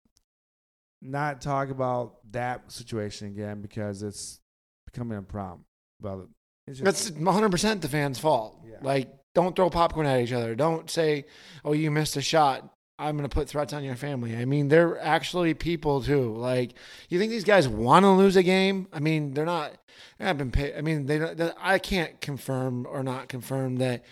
not 1.03 1.41
talk 1.41 1.71
about 1.71 2.17
that 2.33 2.71
situation 2.71 3.29
again 3.29 3.61
because 3.61 4.03
it's 4.03 4.41
becoming 4.87 5.19
a 5.19 5.23
problem. 5.23 5.65
But 6.01 6.27
it's 6.67 6.79
just, 6.79 6.85
That's 6.85 7.11
100 7.11 7.51
percent 7.51 7.83
the 7.83 7.89
fans' 7.89 8.19
fault. 8.19 8.61
Yeah. 8.67 8.77
Like, 8.83 9.11
don't 9.35 9.55
throw 9.55 9.71
popcorn 9.71 10.07
at 10.07 10.21
each 10.21 10.33
other. 10.33 10.55
Don't 10.55 10.89
say, 10.89 11.27
"Oh, 11.65 11.73
you 11.73 11.91
missed 11.91 12.17
a 12.17 12.23
shot." 12.23 12.71
I'm 12.99 13.17
gonna 13.17 13.29
put 13.29 13.49
threats 13.49 13.73
on 13.73 13.83
your 13.83 13.97
family. 13.97 14.37
I 14.37 14.45
mean, 14.45 14.69
they're 14.69 15.01
actually 15.01 15.55
people 15.55 16.03
too. 16.03 16.35
Like, 16.37 16.75
you 17.09 17.19
think 17.19 17.31
these 17.31 17.45
guys 17.45 17.69
want 17.69 18.05
to 18.05 18.11
lose 18.11 18.37
a 18.37 18.43
game? 18.43 18.87
I 18.93 19.01
mean, 19.01 19.35
they're 19.35 19.45
not. 19.45 19.73
Haven't 20.19 20.39
been 20.39 20.51
paid. 20.51 20.75
I 20.77 20.81
mean, 20.81 21.07
they. 21.07 21.53
I 21.59 21.79
can't 21.79 22.21
confirm 22.21 22.87
or 22.87 23.03
not 23.03 23.29
confirm 23.29 23.77
that. 23.77 24.05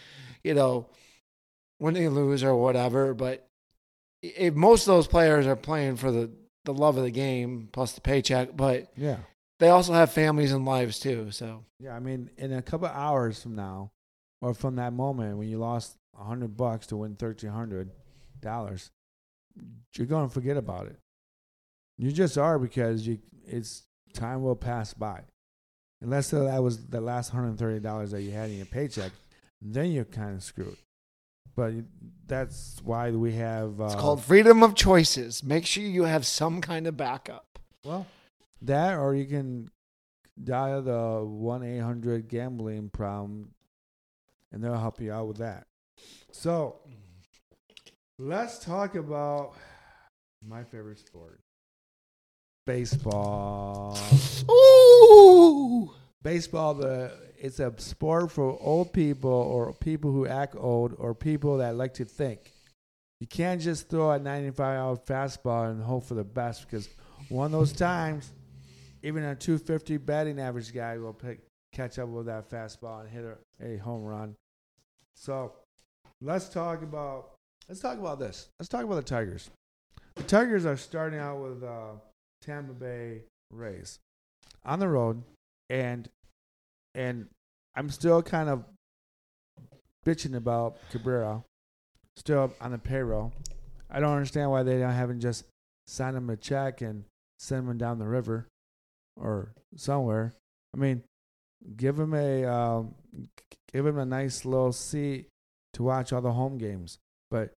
You 0.43 0.55
know, 0.55 0.89
when 1.79 1.95
they 1.95 2.09
lose 2.09 2.43
or 2.43 2.57
whatever, 2.57 3.15
but 3.15 3.49
if 4.23 4.55
most 4.55 4.83
of 4.83 4.95
those 4.95 5.07
players 5.07 5.47
are 5.47 5.57
playing 5.57 5.97
for 5.97 6.11
the 6.11 6.31
the 6.65 6.75
love 6.75 6.97
of 6.97 7.03
the 7.05 7.11
game 7.11 7.69
plus 7.73 7.93
the 7.93 8.01
paycheck, 8.01 8.57
but 8.57 8.93
yeah. 8.97 9.19
they 9.59 9.69
also 9.69 9.93
have 9.93 10.13
families 10.13 10.53
and 10.53 10.65
lives 10.65 10.99
too. 10.99 11.31
So 11.31 11.65
Yeah, 11.81 11.95
I 11.95 12.01
mean, 12.01 12.31
in 12.37 12.53
a 12.53 12.63
couple 12.63 12.89
hours 12.89 13.43
from 13.43 13.57
now, 13.57 13.91
or 14.41 14.55
from 14.55 14.77
that 14.77 14.93
moment 14.93 15.39
when 15.39 15.49
you 15.49 15.59
lost 15.59 15.97
a 16.19 16.25
hundred 16.25 16.57
bucks 16.57 16.87
to 16.89 16.97
win 16.97 17.17
thirteen 17.17 17.51
hundred 17.51 17.91
dollars, 18.43 18.91
you're 19.97 20.07
gonna 20.07 20.29
forget 20.29 20.59
about 20.59 20.87
it. 20.87 20.99
You 21.97 22.13
just 22.13 22.37
are 22.37 22.59
because 22.59 23.07
you 23.07 23.19
it's 23.47 23.85
time 24.13 24.43
will 24.43 24.57
pass 24.57 24.93
by. 24.93 25.23
Unless 26.03 26.31
that 26.31 26.63
was 26.63 26.87
the 26.87 27.01
last 27.01 27.31
hundred 27.31 27.59
thirty 27.59 27.81
dollars 27.81 28.11
that 28.11 28.23
you 28.23 28.33
had 28.33 28.51
in 28.51 28.57
your 28.57 28.67
paycheck, 28.67 29.13
then 29.61 29.93
you're 29.93 30.05
kind 30.05 30.35
of 30.35 30.43
screwed. 30.43 30.77
But 31.55 31.75
that's 32.27 32.81
why 32.85 33.11
we 33.11 33.33
have. 33.35 33.81
Uh, 33.81 33.85
It's 33.85 33.95
called 33.95 34.23
freedom 34.23 34.63
of 34.63 34.75
choices. 34.75 35.43
Make 35.45 35.67
sure 35.67 35.85
you 35.85 36.05
have 36.05 36.27
some 36.27 36.61
kind 36.61 36.87
of 36.87 36.97
backup. 36.97 37.59
Well, 37.85 38.07
that 38.63 38.99
or 38.99 39.15
you 39.15 39.27
can 39.27 39.71
dial 40.43 40.83
the 40.83 41.25
one 41.25 41.63
eight 41.63 41.81
hundred 41.81 42.29
gambling 42.29 42.89
problem, 42.89 43.51
and 44.51 44.65
they'll 44.65 44.79
help 44.79 45.01
you 45.01 45.13
out 45.13 45.29
with 45.29 45.39
that. 45.39 45.67
So, 46.33 46.81
let's 48.23 48.61
talk 48.61 48.95
about 48.95 49.55
my 50.47 50.63
favorite 50.63 50.99
sport, 50.99 51.41
baseball. 52.67 53.99
Ooh. 54.49 55.91
Baseball, 56.23 56.75
the 56.75 57.13
it's 57.37 57.59
a 57.59 57.75
sport 57.79 58.31
for 58.31 58.57
old 58.61 58.93
people 58.93 59.31
or 59.31 59.73
people 59.73 60.13
who 60.13 60.27
act 60.27 60.55
old 60.57 60.95
or 60.99 61.15
people 61.15 61.59
that 61.59 61.75
like 61.75 61.95
to 61.95 62.05
think. 62.05 62.53
You 63.19 63.27
can't 63.27 63.61
just 63.61 63.89
throw 63.89 64.13
a 64.13 64.19
95 64.21 64.79
out 64.79 65.07
fastball 65.07 65.71
and 65.71 65.83
hope 65.83 66.05
for 66.05 66.15
the 66.15 66.25
best 66.25 66.69
because 66.69 66.89
one 67.29 67.47
of 67.47 67.53
those 67.53 67.73
times, 67.73 68.31
even 69.03 69.25
a 69.25 69.35
250 69.35 69.97
batting 69.97 70.39
average 70.39 70.73
guy 70.73 70.97
will 70.97 71.13
pick, 71.13 71.41
catch 71.73 71.99
up 71.99 72.09
with 72.09 72.27
that 72.27 72.49
fastball 72.49 73.01
and 73.01 73.11
hit 73.11 73.25
a, 73.25 73.75
a 73.75 73.77
home 73.79 74.05
run. 74.05 74.37
So 75.17 75.55
let's 76.21 76.49
talk 76.49 76.83
about 76.83 77.32
let's 77.69 77.81
talk 77.81 77.99
about 77.99 78.19
this. 78.19 78.49
Let's 78.59 78.69
talk 78.69 78.85
about 78.85 78.97
the 78.97 79.03
Tigers. 79.03 79.51
The 80.17 80.23
Tigers 80.25 80.67
are 80.67 80.77
starting 80.77 81.19
out 81.19 81.41
with 81.41 81.63
uh, 81.63 81.93
Tampa 82.43 82.73
Bay 82.73 83.23
Rays 83.51 83.99
on 84.65 84.79
the 84.79 84.89
road, 84.89 85.23
and 85.71 86.09
and 86.95 87.29
I'm 87.75 87.91
still 87.91 88.23
kind 88.23 88.49
of 88.49 88.65
bitching 90.05 90.35
about 90.35 90.77
Cabrera, 90.91 91.45
still 92.17 92.53
on 92.61 92.73
the 92.73 92.79
payroll. 92.79 93.33
I 93.91 94.01
don't 94.01 94.13
understand 94.13 94.51
why 94.51 94.63
they 94.63 94.79
don't 94.79 94.91
haven't 94.91 95.21
just 95.21 95.45
signed 95.87 96.17
him 96.17 96.31
a 96.31 96.37
check 96.37 96.81
and 96.81 97.05
send 97.39 97.69
him 97.69 97.79
down 97.79 97.99
the 97.99 98.07
river 98.07 98.47
or 99.17 99.53
somewhere. 99.77 100.33
I 100.75 100.79
mean, 100.79 101.03
give 101.77 101.99
him 101.99 102.15
a 102.15 102.45
um, 102.45 102.95
give 103.73 103.87
him 103.87 103.99
a 103.99 104.07
nice 104.07 104.45
little 104.45 104.73
seat 104.73 105.29
to 105.75 105.83
watch 105.83 106.13
all 106.13 106.21
the 106.21 106.33
home 106.33 106.59
games. 106.59 106.99
But 107.33 107.55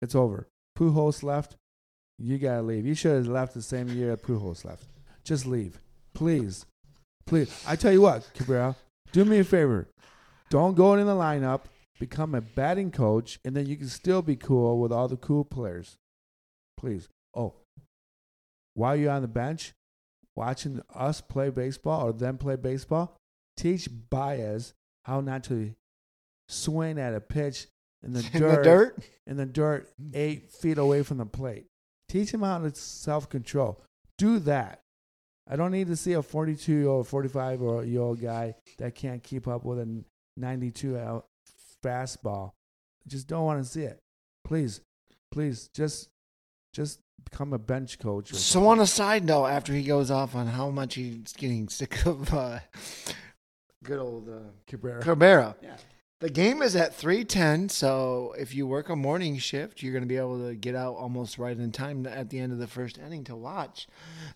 it's 0.00 0.14
over. 0.14 0.48
Pujols 0.76 1.22
left. 1.22 1.56
You 2.18 2.38
gotta 2.38 2.62
leave. 2.62 2.86
You 2.86 2.94
should 2.94 3.14
have 3.14 3.28
left 3.28 3.52
the 3.52 3.60
same 3.60 3.88
year 3.88 4.16
Pujols 4.16 4.64
left. 4.64 4.84
Just 5.24 5.44
leave, 5.44 5.78
please, 6.14 6.64
please. 7.26 7.62
I 7.68 7.76
tell 7.76 7.92
you 7.92 8.00
what, 8.00 8.28
Cabrera, 8.34 8.74
do 9.12 9.26
me 9.26 9.40
a 9.40 9.44
favor. 9.44 9.88
Don't 10.48 10.74
go 10.74 10.94
in 10.94 11.06
the 11.06 11.12
lineup. 11.12 11.64
Become 12.00 12.34
a 12.34 12.40
batting 12.40 12.90
coach, 12.90 13.38
and 13.44 13.54
then 13.54 13.66
you 13.66 13.76
can 13.76 13.88
still 13.88 14.22
be 14.22 14.36
cool 14.36 14.80
with 14.80 14.90
all 14.90 15.08
the 15.08 15.16
cool 15.16 15.44
players. 15.44 15.98
Please. 16.78 17.08
Oh, 17.34 17.54
while 18.72 18.96
you're 18.96 19.12
on 19.12 19.22
the 19.22 19.28
bench, 19.28 19.72
watching 20.34 20.80
us 20.94 21.20
play 21.20 21.50
baseball 21.50 22.08
or 22.08 22.12
them 22.12 22.38
play 22.38 22.56
baseball, 22.56 23.16
teach 23.56 23.88
Baez 24.08 24.72
how 25.04 25.20
not 25.20 25.44
to 25.44 25.74
swing 26.48 26.98
at 26.98 27.14
a 27.14 27.20
pitch 27.20 27.66
in 28.02 28.12
the 28.12 28.28
In 28.32 28.40
dirt, 28.40 28.56
the 28.56 28.62
dirt. 28.62 28.98
in 29.26 29.36
the 29.36 29.46
dirt 29.46 29.88
eight 30.14 30.50
feet 30.50 30.78
away 30.78 31.02
from 31.02 31.18
the 31.18 31.26
plate. 31.26 31.66
Teach 32.08 32.32
him 32.32 32.42
how 32.42 32.58
to 32.58 32.74
self 32.74 33.28
control. 33.28 33.82
Do 34.16 34.38
that. 34.40 34.80
I 35.50 35.56
don't 35.56 35.70
need 35.72 35.86
to 35.88 35.96
see 35.96 36.12
a 36.12 36.22
42 36.22 36.72
year 36.72 36.88
old, 36.88 37.08
45 37.08 37.60
year 37.86 38.00
old 38.00 38.20
guy 38.20 38.54
that 38.78 38.94
can't 38.94 39.22
keep 39.22 39.48
up 39.48 39.64
with 39.64 39.78
a 39.78 40.02
92 40.36 40.98
out 40.98 41.26
fastball. 41.84 42.52
Just 43.06 43.26
don't 43.26 43.44
want 43.44 43.62
to 43.64 43.68
see 43.68 43.82
it. 43.82 43.98
Please, 44.44 44.80
please, 45.30 45.68
just, 45.74 46.08
just 46.74 47.00
become 47.24 47.52
a 47.52 47.58
bench 47.58 47.98
coach. 47.98 48.32
So 48.34 48.66
on 48.68 48.80
a 48.80 48.86
side 48.86 49.24
note, 49.24 49.46
after 49.46 49.72
he 49.72 49.82
goes 49.84 50.10
off 50.10 50.34
on 50.34 50.46
how 50.46 50.68
much 50.70 50.94
he's 50.96 51.32
getting 51.32 51.68
sick 51.68 52.04
of 52.06 52.32
uh, 52.34 52.58
good 53.82 53.98
old 53.98 54.28
uh, 54.28 54.50
Cabrera. 54.66 55.02
Cabrera. 55.02 55.56
Yeah. 55.62 55.76
The 56.20 56.30
game 56.30 56.62
is 56.62 56.74
at 56.74 56.98
3:10, 56.98 57.70
so 57.70 58.34
if 58.36 58.52
you 58.52 58.66
work 58.66 58.88
a 58.88 58.96
morning 58.96 59.38
shift, 59.38 59.82
you're 59.84 59.92
going 59.92 60.02
to 60.02 60.08
be 60.08 60.16
able 60.16 60.44
to 60.48 60.56
get 60.56 60.74
out 60.74 60.96
almost 60.96 61.38
right 61.38 61.56
in 61.56 61.70
time 61.70 62.06
at 62.06 62.30
the 62.30 62.40
end 62.40 62.52
of 62.52 62.58
the 62.58 62.66
first 62.66 62.98
inning 62.98 63.22
to 63.24 63.36
watch 63.36 63.86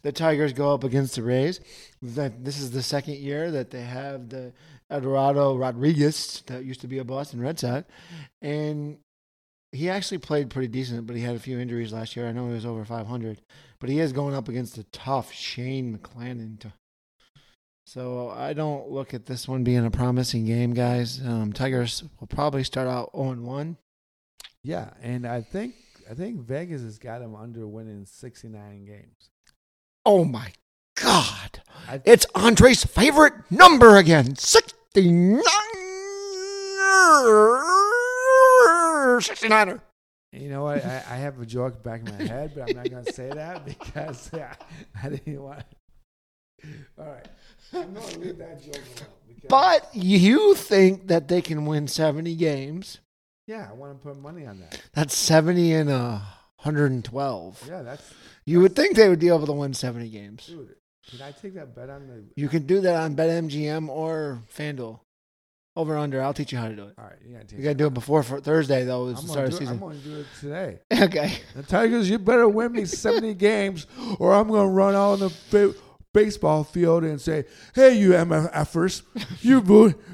the 0.02 0.12
Tigers 0.12 0.52
go 0.52 0.72
up 0.72 0.84
against 0.84 1.16
the 1.16 1.24
Rays. 1.24 1.58
This 2.00 2.60
is 2.60 2.70
the 2.70 2.84
second 2.84 3.16
year 3.16 3.50
that 3.50 3.70
they 3.70 3.82
have 3.82 4.28
the 4.28 4.52
Eduardo 4.92 5.56
Rodriguez 5.56 6.44
that 6.46 6.64
used 6.64 6.82
to 6.82 6.86
be 6.86 6.98
a 6.98 7.04
Boston 7.04 7.40
Red 7.40 7.58
Sox, 7.58 7.88
and 8.40 8.98
he 9.72 9.90
actually 9.90 10.18
played 10.18 10.50
pretty 10.50 10.68
decent, 10.68 11.08
but 11.08 11.16
he 11.16 11.22
had 11.22 11.34
a 11.34 11.40
few 11.40 11.58
injuries 11.58 11.92
last 11.92 12.14
year. 12.14 12.28
I 12.28 12.32
know 12.32 12.46
he 12.46 12.54
was 12.54 12.66
over 12.66 12.84
500, 12.84 13.40
but 13.80 13.90
he 13.90 13.98
is 13.98 14.12
going 14.12 14.36
up 14.36 14.48
against 14.48 14.78
a 14.78 14.84
tough 14.84 15.32
Shane 15.32 15.98
McClanahan. 15.98 16.72
So 17.84 18.30
I 18.30 18.52
don't 18.52 18.88
look 18.90 19.12
at 19.12 19.26
this 19.26 19.48
one 19.48 19.64
being 19.64 19.84
a 19.84 19.90
promising 19.90 20.44
game, 20.46 20.72
guys. 20.72 21.20
Um, 21.24 21.52
Tigers 21.52 22.04
will 22.20 22.26
probably 22.28 22.64
start 22.64 22.88
out 22.88 23.10
0 23.14 23.34
1. 23.34 23.76
Yeah, 24.62 24.90
and 25.02 25.26
I 25.26 25.40
think 25.42 25.74
I 26.10 26.14
think 26.14 26.40
Vegas 26.40 26.82
has 26.82 26.98
got 26.98 27.18
them 27.20 27.34
under 27.34 27.66
winning 27.66 28.06
69 28.06 28.84
games. 28.84 29.30
Oh 30.06 30.24
my 30.24 30.52
God. 30.94 31.62
I, 31.88 32.00
It's 32.04 32.26
Andre's 32.34 32.84
favorite 32.84 33.34
number 33.50 33.96
again 33.96 34.36
69. 34.36 35.42
69er. 39.20 39.80
you 40.32 40.48
know 40.48 40.62
what? 40.64 40.84
I, 40.84 41.02
I 41.08 41.16
have 41.16 41.40
a 41.40 41.46
joke 41.46 41.82
back 41.82 42.00
in 42.08 42.18
my 42.18 42.24
head, 42.28 42.52
but 42.54 42.70
I'm 42.70 42.76
not 42.76 42.90
going 42.90 43.04
to 43.04 43.12
say 43.12 43.28
that 43.30 43.64
because 43.64 44.30
yeah, 44.34 44.54
I 45.02 45.08
didn't 45.10 45.42
want. 45.42 45.62
All 46.98 47.06
right, 47.06 47.26
I'm 47.72 47.94
going 47.94 48.06
to 48.08 48.18
leave 48.18 48.38
that 48.38 48.62
joke 48.62 48.74
alone. 48.76 49.08
Because, 49.26 49.48
But 49.48 49.88
you 49.94 50.54
think 50.54 51.08
that 51.08 51.28
they 51.28 51.40
can 51.42 51.64
win 51.66 51.88
70 51.88 52.34
games? 52.36 52.98
yeah, 53.46 53.68
I 53.70 53.72
want 53.74 53.92
to 54.00 54.06
put 54.08 54.18
money 54.20 54.46
on 54.46 54.60
that. 54.60 54.80
That's 54.94 55.16
70 55.16 55.72
and 55.74 55.90
uh, 55.90 56.20
112. 56.62 57.64
Yeah, 57.68 57.82
that's 57.82 58.12
You 58.44 58.60
would 58.60 58.74
think 58.76 58.96
they 58.96 59.08
would 59.08 59.18
be 59.20 59.28
able 59.28 59.46
to 59.46 59.52
win 59.52 59.74
70 59.74 60.08
games. 60.10 60.46
dude. 60.46 60.74
Can 61.10 61.20
I 61.22 61.32
take 61.32 61.54
that 61.54 61.74
bet 61.74 61.90
on 61.90 62.06
the? 62.06 62.22
You 62.36 62.48
can 62.48 62.64
do 62.64 62.80
that 62.82 62.94
on 62.94 63.16
BetMGM 63.16 63.88
or 63.88 64.38
FanDuel. 64.56 65.00
Over 65.74 65.96
under. 65.96 66.22
I'll 66.22 66.34
teach 66.34 66.52
you 66.52 66.58
how 66.58 66.68
to 66.68 66.76
do 66.76 66.84
it. 66.84 66.94
All 66.98 67.04
right, 67.04 67.16
you 67.26 67.32
got 67.32 67.40
to 67.40 67.46
take. 67.48 67.58
You 67.58 67.64
got 67.64 67.70
to 67.70 67.74
do 67.76 67.86
it 67.86 67.94
before 67.94 68.22
for 68.22 68.40
Thursday, 68.40 68.84
though. 68.84 69.08
Is 69.08 69.18
I'm 69.20 69.26
the 69.26 69.34
gonna, 69.34 69.50
start 69.50 69.52
of 69.52 69.52
do 69.52 69.56
it, 69.56 69.58
I'm 69.58 69.66
season. 69.66 69.78
gonna 69.80 69.98
do 69.98 70.20
it 70.20 70.26
today. 70.38 70.78
Okay. 71.06 71.32
The 71.56 71.62
Tigers, 71.64 72.08
you 72.10 72.18
better 72.20 72.46
win 72.46 72.70
me 72.72 72.84
70 72.84 73.34
games, 73.48 73.86
or 74.20 74.32
I'm 74.34 74.46
going 74.48 74.66
to 74.68 74.72
run 74.72 74.94
out 74.94 75.12
on 75.14 75.18
the 75.20 75.30
baseball 76.14 76.64
field 76.64 77.04
and 77.04 77.20
say, 77.20 77.44
"Hey, 77.74 77.94
you 77.98 78.10
MFers, 78.10 79.02
you 79.40 79.60
boo." 79.60 79.94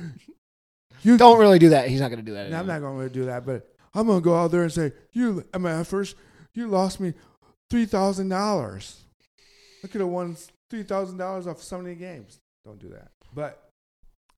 You 1.02 1.16
Don't 1.16 1.38
really 1.38 1.60
do 1.60 1.68
that. 1.68 1.88
He's 1.88 2.00
not 2.00 2.08
going 2.08 2.18
to 2.18 2.24
do 2.24 2.34
that. 2.34 2.50
No, 2.50 2.58
I'm 2.58 2.66
not 2.66 2.80
going 2.80 3.08
to 3.08 3.14
do 3.14 3.26
that, 3.26 3.46
but 3.46 3.72
I'm 3.94 4.08
going 4.08 4.18
to 4.18 4.24
go 4.24 4.34
out 4.34 4.50
there 4.50 4.64
and 4.64 4.72
say, 4.72 4.92
"You 5.12 5.44
MFers, 5.52 6.16
you 6.54 6.66
lost 6.66 6.98
me 6.98 7.14
three 7.70 7.86
thousand 7.86 8.30
dollars. 8.30 9.04
I 9.84 9.86
could 9.86 10.00
have 10.00 10.10
won 10.10 10.36
three 10.70 10.82
thousand 10.82 11.16
dollars 11.18 11.46
off 11.46 11.62
so 11.62 11.78
many 11.80 11.94
games. 11.94 12.40
Don't 12.64 12.80
do 12.80 12.88
that. 12.88 13.10
But 13.32 13.62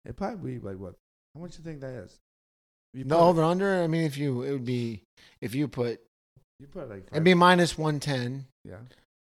it 0.04 0.16
probably 0.16 0.58
be 0.58 0.66
like 0.66 0.76
what? 0.78 0.94
How 1.34 1.40
much 1.40 1.56
you 1.56 1.64
think 1.64 1.80
that 1.80 1.94
is? 1.94 2.18
You 2.92 3.04
The 3.04 3.16
over 3.16 3.42
under. 3.42 3.82
I 3.82 3.86
mean, 3.86 4.02
if 4.04 4.18
you 4.18 4.42
it 4.42 4.52
would 4.52 4.66
be 4.66 5.02
if 5.40 5.54
you 5.54 5.66
put 5.66 5.98
You 6.58 6.66
put 6.66 6.90
like 6.90 7.06
it'd 7.10 7.24
be 7.24 7.32
minus 7.32 7.78
one 7.78 8.00
ten. 8.00 8.44
yeah. 8.66 8.76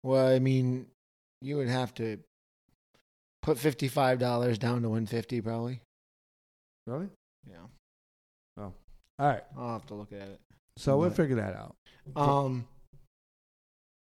Well, 0.03 0.27
I 0.27 0.39
mean, 0.39 0.87
you 1.43 1.57
would 1.57 1.67
have 1.67 1.93
to 1.95 2.17
put 3.41 3.59
fifty 3.59 3.87
five 3.87 4.17
dollars 4.19 4.57
down 4.57 4.81
to 4.81 4.89
one 4.89 5.05
fifty 5.05 5.41
probably. 5.41 5.81
Really? 6.87 7.07
Yeah, 7.49 7.57
Oh. 8.57 8.73
All 9.19 9.27
right. 9.27 9.43
I'll 9.57 9.73
have 9.73 9.85
to 9.87 9.93
look 9.93 10.11
at 10.11 10.27
it. 10.27 10.39
So 10.77 10.97
we'll 10.97 11.09
figure 11.11 11.35
that 11.35 11.55
out. 11.55 11.75
Um, 12.15 12.65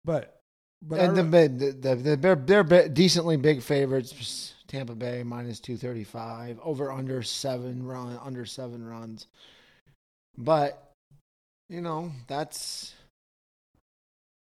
But 0.05 0.41
but 0.81 0.99
and 0.99 1.15
the, 1.17 1.23
re- 1.23 1.47
the, 1.47 1.71
the, 1.71 1.95
the 1.95 2.15
they're 2.15 2.35
they're 2.35 2.87
decently 2.89 3.37
big 3.37 3.61
favorites. 3.61 4.53
Tampa 4.67 4.95
Bay 4.95 5.23
minus 5.23 5.59
two 5.61 5.77
thirty 5.77 6.03
five 6.03 6.59
over 6.61 6.91
under 6.91 7.23
seven 7.23 7.85
run 7.85 8.19
under 8.21 8.45
seven 8.45 8.85
runs, 8.85 9.27
but 10.37 10.91
you 11.69 11.79
know 11.81 12.11
that's 12.27 12.93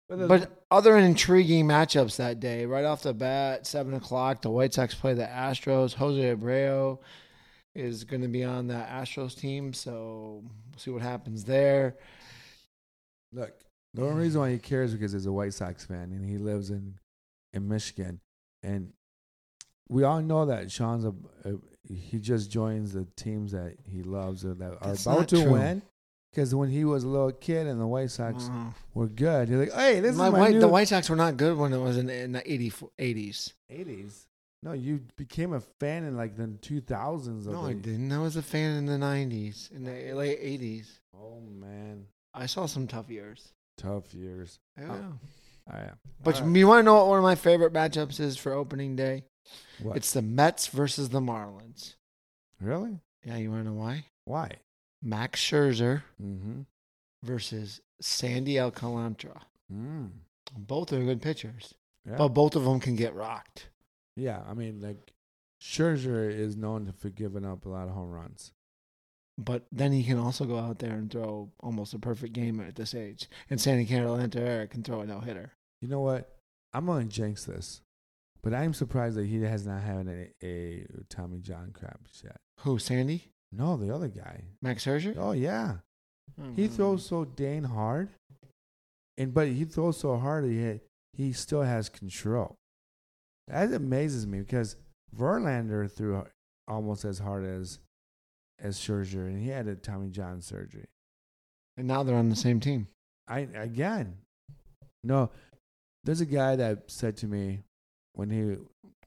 but, 0.07 0.27
But 0.27 0.65
other 0.69 0.97
intriguing 0.97 1.65
matchups 1.65 2.17
that 2.17 2.39
day, 2.39 2.65
right 2.65 2.85
off 2.85 3.03
the 3.03 3.13
bat, 3.13 3.65
seven 3.65 3.93
o'clock, 3.93 4.41
the 4.41 4.49
White 4.51 4.73
Sox 4.73 4.93
play 4.93 5.13
the 5.13 5.25
Astros. 5.25 5.93
Jose 5.93 6.35
Abreu 6.35 6.99
is 7.73 8.03
going 8.03 8.21
to 8.21 8.27
be 8.27 8.43
on 8.43 8.67
that 8.67 8.89
Astros 8.89 9.37
team, 9.37 9.73
so 9.73 10.43
we'll 10.43 10.77
see 10.77 10.91
what 10.91 11.01
happens 11.01 11.43
there. 11.43 11.95
look, 13.31 13.53
the 13.93 14.03
only 14.03 14.23
reason 14.23 14.41
why 14.41 14.51
he 14.51 14.57
cares 14.59 14.91
is 14.91 14.97
because 14.97 15.13
he's 15.13 15.25
a 15.25 15.31
White 15.31 15.53
Sox 15.53 15.85
fan 15.85 16.11
and 16.11 16.23
he 16.23 16.37
lives 16.37 16.69
in 16.69 16.95
in 17.53 17.67
Michigan, 17.67 18.19
and 18.61 18.93
we 19.87 20.03
all 20.03 20.21
know 20.21 20.45
that 20.45 20.71
Sean's 20.71 21.05
a, 21.05 21.13
a 21.45 21.55
he 21.93 22.19
just 22.19 22.51
joins 22.51 22.93
the 22.93 23.07
teams 23.15 23.51
that 23.51 23.75
he 23.83 24.03
loves 24.03 24.43
or 24.43 24.53
that 24.55 24.77
are 24.81 24.93
about 24.93 25.27
to 25.29 25.41
true. 25.41 25.51
win. 25.51 25.81
Because 26.35 26.53
when 26.53 26.69
he 26.69 26.83
was 26.83 27.05
a 27.05 27.07
little 27.07 27.31
kid 27.31 27.65
and 27.65 27.79
the 27.79 27.87
White 27.87 28.11
Sox 28.11 28.49
Uh, 28.51 28.71
were 28.93 29.07
good, 29.07 29.47
you're 29.47 29.59
like, 29.59 29.71
"Hey, 29.71 30.01
this 30.01 30.17
my 30.17 30.27
is 30.27 30.33
my 30.33 30.39
White, 30.39 30.51
new 30.51 30.59
the 30.59 30.67
White 30.67 30.89
Sox 30.89 31.09
were 31.09 31.15
not 31.15 31.37
good 31.37 31.57
when 31.57 31.71
it 31.71 31.77
was 31.77 31.95
in, 31.95 32.09
in 32.09 32.33
the 32.33 32.51
80, 32.51 32.71
80s. 32.99 33.53
80s." 33.71 34.27
No, 34.61 34.73
you 34.73 35.05
became 35.15 35.53
a 35.53 35.61
fan 35.61 36.03
in 36.03 36.17
like 36.17 36.35
the 36.35 36.47
2000s. 36.47 37.45
No, 37.45 37.61
the, 37.61 37.69
I 37.69 37.73
didn't. 37.73 38.11
I 38.11 38.19
was 38.19 38.35
a 38.35 38.41
fan 38.41 38.75
in 38.75 38.85
the 38.85 38.97
90s, 38.97 39.71
in 39.71 39.85
the 39.85 40.11
late 40.13 40.41
80s. 40.41 40.99
Oh 41.15 41.39
man, 41.39 42.07
I 42.33 42.47
saw 42.47 42.65
some 42.65 42.85
tough 42.85 43.09
years. 43.09 43.53
tough 43.77 44.13
years. 44.13 44.59
Yeah. 44.77 44.91
Oh. 44.91 45.19
I 45.71 45.79
am. 45.83 45.97
But 46.21 46.41
right. 46.41 46.55
you 46.55 46.67
want 46.67 46.79
to 46.79 46.83
know 46.83 46.95
what 46.95 47.07
one 47.07 47.17
of 47.17 47.23
my 47.23 47.35
favorite 47.35 47.71
matchups 47.71 48.19
is 48.19 48.35
for 48.35 48.51
opening 48.51 48.97
day? 48.97 49.23
What? 49.81 49.95
It's 49.95 50.11
the 50.11 50.21
Mets 50.21 50.67
versus 50.67 51.09
the 51.09 51.21
Marlins. 51.21 51.95
really 52.59 52.99
Yeah, 53.23 53.37
you 53.37 53.51
want 53.51 53.63
to 53.63 53.69
know 53.69 53.75
why? 53.77 54.05
why? 54.25 54.51
Max 55.05 55.39
Scherzer 55.39 56.01
Mm-hmm. 56.21 56.61
versus 57.23 57.79
Sandy 58.01 58.59
Alcantara. 58.59 59.41
Mm. 59.71 60.09
Both 60.57 60.91
are 60.91 61.03
good 61.03 61.21
pitchers, 61.21 61.73
Yeah. 62.05 62.17
but 62.17 62.29
both 62.29 62.55
of 62.57 62.63
them 62.65 62.79
can 62.81 62.95
get 62.97 63.15
rocked. 63.15 63.69
yeah, 64.17 64.41
I 64.47 64.53
mean, 64.53 64.81
like 64.81 65.13
Scherzer 65.61 66.29
is 66.29 66.55
known 66.57 66.91
for 66.97 67.09
giving 67.09 67.45
up 67.45 67.65
a 67.65 67.69
lot 67.69 67.87
of 67.87 67.93
home 67.93 68.11
runs. 68.11 68.51
But 69.37 69.65
then 69.71 69.91
he 69.91 70.03
can 70.03 70.17
also 70.17 70.45
go 70.45 70.57
out 70.59 70.79
there 70.79 70.93
and 70.93 71.11
throw 71.11 71.51
almost 71.59 71.93
a 71.93 71.99
perfect 71.99 72.33
game 72.33 72.59
at 72.61 72.75
this 72.75 72.93
age. 72.95 73.27
And 73.49 73.59
Sandy 73.59 73.83
Alcantara 73.93 74.67
can 74.67 74.81
throw 74.83 75.01
a 75.01 75.05
no 75.05 75.19
hitter. 75.19 75.51
You 75.81 75.87
know 75.89 75.99
what? 76.01 76.37
I'm 76.73 76.85
gonna 76.85 77.05
jinx 77.05 77.43
this, 77.45 77.81
but 78.41 78.53
I'm 78.53 78.73
surprised 78.73 79.15
that 79.17 79.25
he 79.25 79.41
has 79.41 79.65
not 79.65 79.81
had 79.81 80.07
a, 80.07 80.29
a 80.45 80.85
Tommy 81.09 81.39
John 81.39 81.71
crap 81.73 81.99
yet. 82.23 82.37
Who? 82.61 82.79
Sandy? 82.79 83.31
No, 83.55 83.77
the 83.77 83.93
other 83.93 84.07
guy. 84.09 84.43
Max 84.61 84.83
Scherzer? 84.85 85.15
Oh 85.17 85.31
yeah, 85.31 85.77
he 86.55 86.67
Mhm. 86.67 86.71
throws 86.75 87.05
so 87.05 87.23
dang 87.25 87.63
hard, 87.63 88.09
and 89.17 89.33
but 89.33 89.47
he 89.47 89.63
throws 89.65 89.97
so 89.97 90.17
hard 90.17 90.43
he 90.45 90.79
he 91.13 91.31
still 91.31 91.61
has 91.61 91.87
control. 91.89 92.55
That 93.47 93.71
amazes 93.73 94.27
me 94.27 94.39
because 94.39 94.75
Verlander 95.15 95.89
threw 95.89 96.25
almost 96.67 97.05
as 97.05 97.19
hard 97.19 97.45
as 97.45 97.79
as 98.59 98.77
Scherzer, 98.77 99.27
and 99.27 99.39
he 99.39 99.49
had 99.49 99.67
a 99.67 99.75
Tommy 99.75 100.09
John 100.09 100.41
surgery. 100.41 100.87
And 101.77 101.87
now 101.87 102.03
they're 102.03 102.17
on 102.17 102.29
the 102.29 102.35
same 102.35 102.59
team. 102.59 102.87
I 103.27 103.39
again, 103.39 104.17
no. 105.03 105.31
There's 106.03 106.21
a 106.21 106.25
guy 106.25 106.55
that 106.57 106.91
said 106.91 107.17
to 107.17 107.27
me 107.27 107.63
when 108.13 108.29
he 108.29 108.57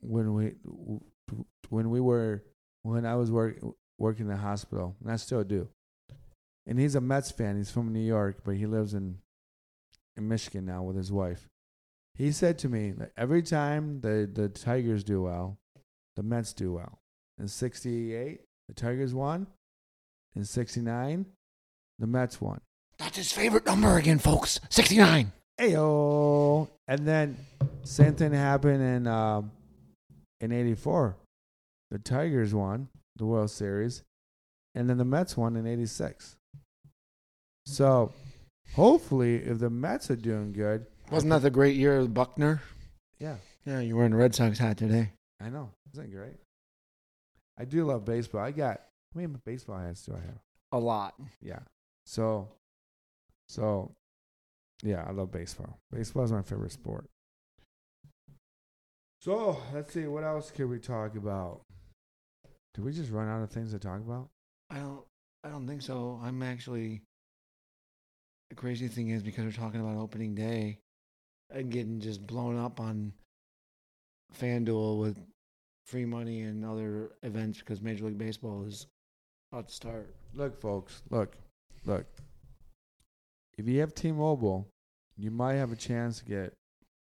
when 0.00 0.32
we 0.34 0.54
when 1.68 1.90
we 1.90 2.00
were 2.00 2.42
when 2.82 3.04
I 3.04 3.14
was 3.16 3.30
work, 3.30 3.58
working 3.98 4.26
in 4.26 4.30
the 4.30 4.38
hospital, 4.38 4.96
and 5.02 5.10
I 5.10 5.16
still 5.16 5.44
do. 5.44 5.68
And 6.66 6.78
he's 6.78 6.94
a 6.94 7.00
Mets 7.00 7.30
fan. 7.30 7.56
He's 7.56 7.70
from 7.70 7.92
New 7.92 8.04
York, 8.04 8.38
but 8.44 8.56
he 8.56 8.66
lives 8.66 8.94
in 8.94 9.18
in 10.16 10.28
Michigan 10.28 10.66
now 10.66 10.82
with 10.82 10.96
his 10.96 11.12
wife. 11.12 11.48
He 12.14 12.32
said 12.32 12.58
to 12.58 12.68
me 12.68 12.90
that 12.92 13.12
every 13.16 13.42
time 13.42 14.00
the 14.00 14.28
the 14.32 14.48
Tigers 14.48 15.04
do 15.04 15.22
well, 15.22 15.58
the 16.16 16.22
Mets 16.22 16.52
do 16.52 16.72
well. 16.72 16.98
In 17.38 17.48
'68, 17.48 18.40
the 18.68 18.74
Tigers 18.74 19.14
won. 19.14 19.46
In 20.34 20.44
'69, 20.44 21.26
the 21.98 22.06
Mets 22.06 22.40
won. 22.40 22.60
That's 22.98 23.16
his 23.16 23.32
favorite 23.32 23.64
number 23.64 23.96
again, 23.96 24.18
folks. 24.18 24.60
69. 24.70 25.32
Ayo. 25.60 26.68
And 26.86 27.06
then 27.06 27.36
same 27.84 28.14
thing 28.14 28.32
happened 28.32 28.82
in 28.82 29.06
um, 29.06 29.52
in 30.40 30.52
'84. 30.52 31.16
The 31.90 31.98
Tigers 31.98 32.52
won 32.52 32.88
the 33.18 33.26
World 33.26 33.50
Series, 33.50 34.02
and 34.74 34.88
then 34.88 34.96
the 34.98 35.04
Mets 35.04 35.36
won 35.36 35.56
in 35.56 35.66
'86. 35.66 36.36
So, 37.66 38.12
hopefully, 38.74 39.36
if 39.36 39.58
the 39.58 39.68
Mets 39.70 40.10
are 40.10 40.16
doing 40.16 40.52
good, 40.52 40.86
Wasn't 41.10 41.30
that 41.30 41.42
the 41.42 41.50
great 41.50 41.76
year 41.76 41.98
of 41.98 42.14
Buckner? 42.14 42.62
yeah, 43.18 43.36
Yeah, 43.66 43.80
you're 43.80 43.96
wearing 43.96 44.12
a 44.14 44.16
Red 44.16 44.34
Sox 44.34 44.58
hat 44.58 44.78
today. 44.78 45.12
I 45.40 45.50
know, 45.50 45.70
isn't 45.92 46.10
that 46.10 46.16
great? 46.16 46.36
I 47.58 47.64
do 47.64 47.84
love 47.84 48.04
baseball. 48.04 48.40
I 48.40 48.52
got 48.52 48.80
how 49.14 49.20
many 49.20 49.32
baseball 49.44 49.78
hats 49.78 50.04
do 50.06 50.12
I 50.14 50.20
have? 50.20 50.38
A 50.72 50.78
lot. 50.78 51.14
Yeah. 51.42 51.60
So, 52.06 52.48
so, 53.48 53.92
yeah, 54.82 55.04
I 55.06 55.10
love 55.12 55.30
baseball. 55.32 55.78
Baseball 55.90 56.24
is 56.24 56.32
my 56.32 56.42
favorite 56.42 56.72
sport. 56.72 57.06
So 59.20 59.60
let's 59.74 59.92
see, 59.92 60.06
what 60.06 60.24
else 60.24 60.50
can 60.50 60.70
we 60.70 60.78
talk 60.78 61.16
about? 61.16 61.62
Did 62.78 62.84
we 62.84 62.92
just 62.92 63.10
run 63.10 63.28
out 63.28 63.42
of 63.42 63.50
things 63.50 63.72
to 63.72 63.80
talk 63.80 63.98
about? 63.98 64.28
I 64.70 64.76
don't. 64.76 65.02
I 65.42 65.48
don't 65.48 65.66
think 65.66 65.82
so. 65.82 66.20
I'm 66.22 66.44
actually. 66.44 67.02
The 68.50 68.54
crazy 68.54 68.86
thing 68.86 69.08
is 69.08 69.20
because 69.20 69.44
we're 69.44 69.50
talking 69.50 69.80
about 69.80 69.96
opening 69.96 70.36
day, 70.36 70.78
and 71.50 71.72
getting 71.72 71.98
just 71.98 72.24
blown 72.24 72.56
up 72.56 72.78
on 72.78 73.14
FanDuel 74.40 75.00
with 75.00 75.18
free 75.88 76.04
money 76.04 76.42
and 76.42 76.64
other 76.64 77.10
events 77.24 77.58
because 77.58 77.82
Major 77.82 78.04
League 78.04 78.16
Baseball 78.16 78.62
is 78.64 78.86
about 79.50 79.66
to 79.66 79.74
start. 79.74 80.14
Look, 80.32 80.60
folks, 80.60 81.02
look, 81.10 81.34
look. 81.84 82.06
If 83.56 83.66
you 83.66 83.80
have 83.80 83.92
T-Mobile, 83.92 84.68
you 85.16 85.32
might 85.32 85.54
have 85.54 85.72
a 85.72 85.76
chance 85.76 86.20
to 86.20 86.24
get 86.24 86.54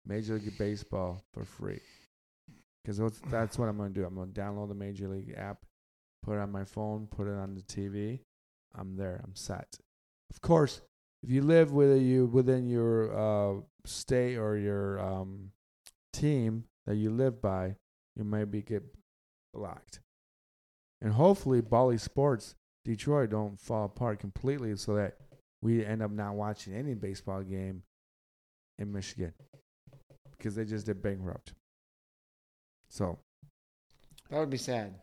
Major 0.06 0.36
League 0.36 0.56
Baseball 0.56 1.22
for 1.34 1.44
free. 1.44 1.82
Because 2.86 3.20
that's, 3.28 3.58
what 3.58 3.68
I'm 3.68 3.76
going 3.76 3.92
to 3.92 4.00
do. 4.00 4.06
I'm 4.06 4.14
going 4.14 4.32
to 4.32 4.40
download 4.40 4.68
the 4.68 4.74
Major 4.76 5.08
League 5.08 5.34
app, 5.36 5.64
put 6.22 6.36
it 6.36 6.40
on 6.40 6.52
my 6.52 6.64
phone, 6.64 7.08
put 7.08 7.26
it 7.26 7.34
on 7.34 7.56
the 7.56 7.62
TV. 7.62 8.20
I'm 8.78 8.96
there. 8.96 9.20
I'm 9.24 9.34
set. 9.34 9.76
Of 10.30 10.40
course, 10.40 10.82
if 11.24 11.28
you 11.28 11.42
live 11.42 11.72
with 11.72 12.00
you 12.00 12.26
within 12.26 12.68
your 12.68 13.12
uh, 13.12 13.60
state 13.84 14.36
or 14.36 14.56
your 14.56 15.00
um, 15.00 15.50
team 16.12 16.62
that 16.86 16.94
you 16.94 17.10
live 17.10 17.42
by, 17.42 17.74
you 18.14 18.22
might 18.22 18.52
be 18.52 18.62
get 18.62 18.84
blocked. 19.52 19.98
And 21.00 21.12
hopefully, 21.12 21.62
Bally 21.62 21.98
Sports 21.98 22.54
Detroit 22.84 23.30
don't 23.30 23.58
fall 23.58 23.86
apart 23.86 24.20
completely, 24.20 24.76
so 24.76 24.94
that 24.94 25.16
we 25.60 25.84
end 25.84 26.02
up 26.02 26.12
not 26.12 26.34
watching 26.34 26.72
any 26.72 26.94
baseball 26.94 27.42
game 27.42 27.82
in 28.78 28.92
Michigan 28.92 29.32
because 30.38 30.54
they 30.54 30.64
just 30.64 30.86
did 30.86 31.02
bankrupt. 31.02 31.52
So 32.88 33.18
That 34.30 34.38
would 34.40 34.50
be 34.50 34.56
sad. 34.58 34.94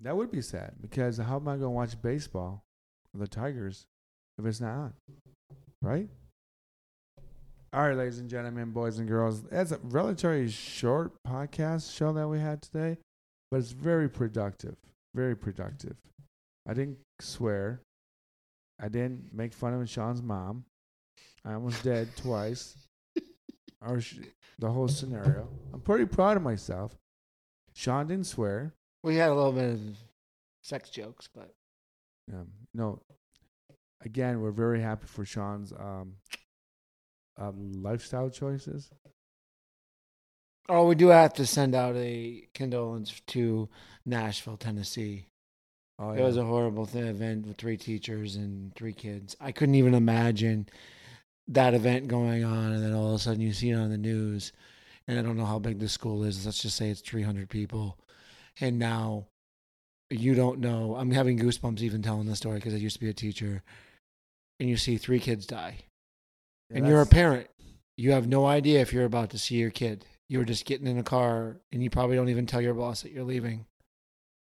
that 0.00 0.16
would 0.16 0.30
be 0.30 0.42
sad 0.42 0.74
because 0.80 1.18
how 1.18 1.36
am 1.36 1.48
I 1.48 1.52
going 1.52 1.62
to 1.62 1.70
watch 1.70 2.00
baseball 2.00 2.62
the 3.14 3.26
Tigers 3.28 3.84
if 4.38 4.46
it's 4.46 4.60
not 4.60 4.74
on? 4.76 4.94
Right? 5.82 6.08
All 7.74 7.80
right, 7.88 7.96
ladies 7.96 8.18
and 8.18 8.28
gentlemen, 8.28 8.70
boys 8.70 8.98
and 8.98 9.08
girls, 9.08 9.42
that's 9.44 9.72
a 9.72 9.78
relatively 9.84 10.48
short 10.50 11.12
podcast 11.26 11.94
show 11.96 12.12
that 12.12 12.28
we 12.28 12.38
had 12.38 12.60
today, 12.60 12.98
but 13.50 13.58
it's 13.58 13.72
very 13.72 14.10
productive. 14.10 14.76
Very 15.14 15.34
productive. 15.36 15.96
I 16.68 16.74
didn't 16.74 16.98
swear. 17.20 17.80
I 18.80 18.88
didn't 18.88 19.32
make 19.32 19.54
fun 19.54 19.72
of 19.74 19.88
Sean's 19.88 20.22
mom. 20.22 20.64
I 21.44 21.54
almost 21.54 21.82
did 21.82 22.14
twice. 22.16 22.76
Our 23.84 24.00
sh- 24.00 24.18
the 24.58 24.70
whole 24.70 24.88
scenario. 24.88 25.48
I'm 25.72 25.80
pretty 25.80 26.06
proud 26.06 26.36
of 26.36 26.42
myself. 26.42 26.96
Sean 27.74 28.06
didn't 28.06 28.26
swear. 28.26 28.74
We 29.02 29.16
had 29.16 29.30
a 29.30 29.34
little 29.34 29.52
bit 29.52 29.70
of 29.74 29.80
sex 30.62 30.90
jokes, 30.90 31.28
but 31.34 31.54
Um, 32.32 32.48
no, 32.72 33.00
again, 34.04 34.40
we're 34.40 34.52
very 34.52 34.80
happy 34.80 35.06
for 35.06 35.24
Sean's 35.24 35.72
um, 35.72 36.16
uh, 37.40 37.50
lifestyle 37.54 38.30
choices. 38.30 38.90
oh, 40.68 40.86
we 40.86 40.94
do 40.94 41.08
have 41.08 41.34
to 41.34 41.46
send 41.46 41.74
out 41.74 41.96
a 41.96 42.46
condolence 42.54 43.20
to 43.28 43.68
Nashville, 44.06 44.56
Tennessee. 44.56 45.26
Oh, 45.98 46.10
It 46.10 46.22
was 46.22 46.36
a 46.36 46.44
horrible 46.44 46.86
th- 46.86 47.04
event 47.04 47.46
with 47.46 47.56
three 47.56 47.76
teachers 47.76 48.36
and 48.36 48.74
three 48.74 48.92
kids. 48.94 49.36
I 49.40 49.52
couldn't 49.52 49.74
even 49.74 49.94
imagine 49.94 50.68
that 51.48 51.74
event 51.74 52.08
going 52.08 52.44
on, 52.44 52.72
and 52.72 52.82
then 52.82 52.94
all 52.94 53.08
of 53.08 53.14
a 53.14 53.18
sudden 53.18 53.40
you 53.40 53.52
see 53.52 53.70
it 53.70 53.76
on 53.76 53.90
the 53.90 53.98
news. 53.98 54.52
And 55.08 55.18
I 55.18 55.22
don't 55.22 55.36
know 55.36 55.44
how 55.44 55.58
big 55.58 55.80
the 55.80 55.88
school 55.88 56.22
is. 56.22 56.46
Let's 56.46 56.62
just 56.62 56.76
say 56.76 56.88
it's 56.88 57.00
300 57.00 57.48
people, 57.48 57.98
and 58.60 58.78
now 58.78 59.26
you 60.10 60.34
don't 60.34 60.60
know. 60.60 60.94
I'm 60.96 61.10
having 61.10 61.38
goosebumps 61.38 61.80
even 61.80 62.02
telling 62.02 62.26
the 62.26 62.36
story 62.36 62.56
because 62.56 62.74
I 62.74 62.78
used 62.78 62.96
to 62.96 63.00
be 63.00 63.08
a 63.08 63.14
teacher, 63.14 63.62
and 64.60 64.68
you 64.68 64.76
see 64.76 64.96
three 64.96 65.18
kids 65.18 65.46
die, 65.46 65.78
Yeah, 66.70 66.78
and 66.78 66.86
you're 66.86 67.02
a 67.02 67.06
parent. 67.06 67.48
You 67.96 68.12
have 68.12 68.28
no 68.28 68.46
idea 68.46 68.80
if 68.80 68.92
you're 68.92 69.04
about 69.04 69.30
to 69.30 69.38
see 69.38 69.56
your 69.56 69.70
kid. 69.70 70.06
You're 70.28 70.44
just 70.44 70.64
getting 70.64 70.86
in 70.86 70.98
a 70.98 71.02
car, 71.02 71.56
and 71.72 71.82
you 71.82 71.90
probably 71.90 72.16
don't 72.16 72.28
even 72.28 72.46
tell 72.46 72.60
your 72.60 72.74
boss 72.74 73.02
that 73.02 73.12
you're 73.12 73.24
leaving. 73.24 73.66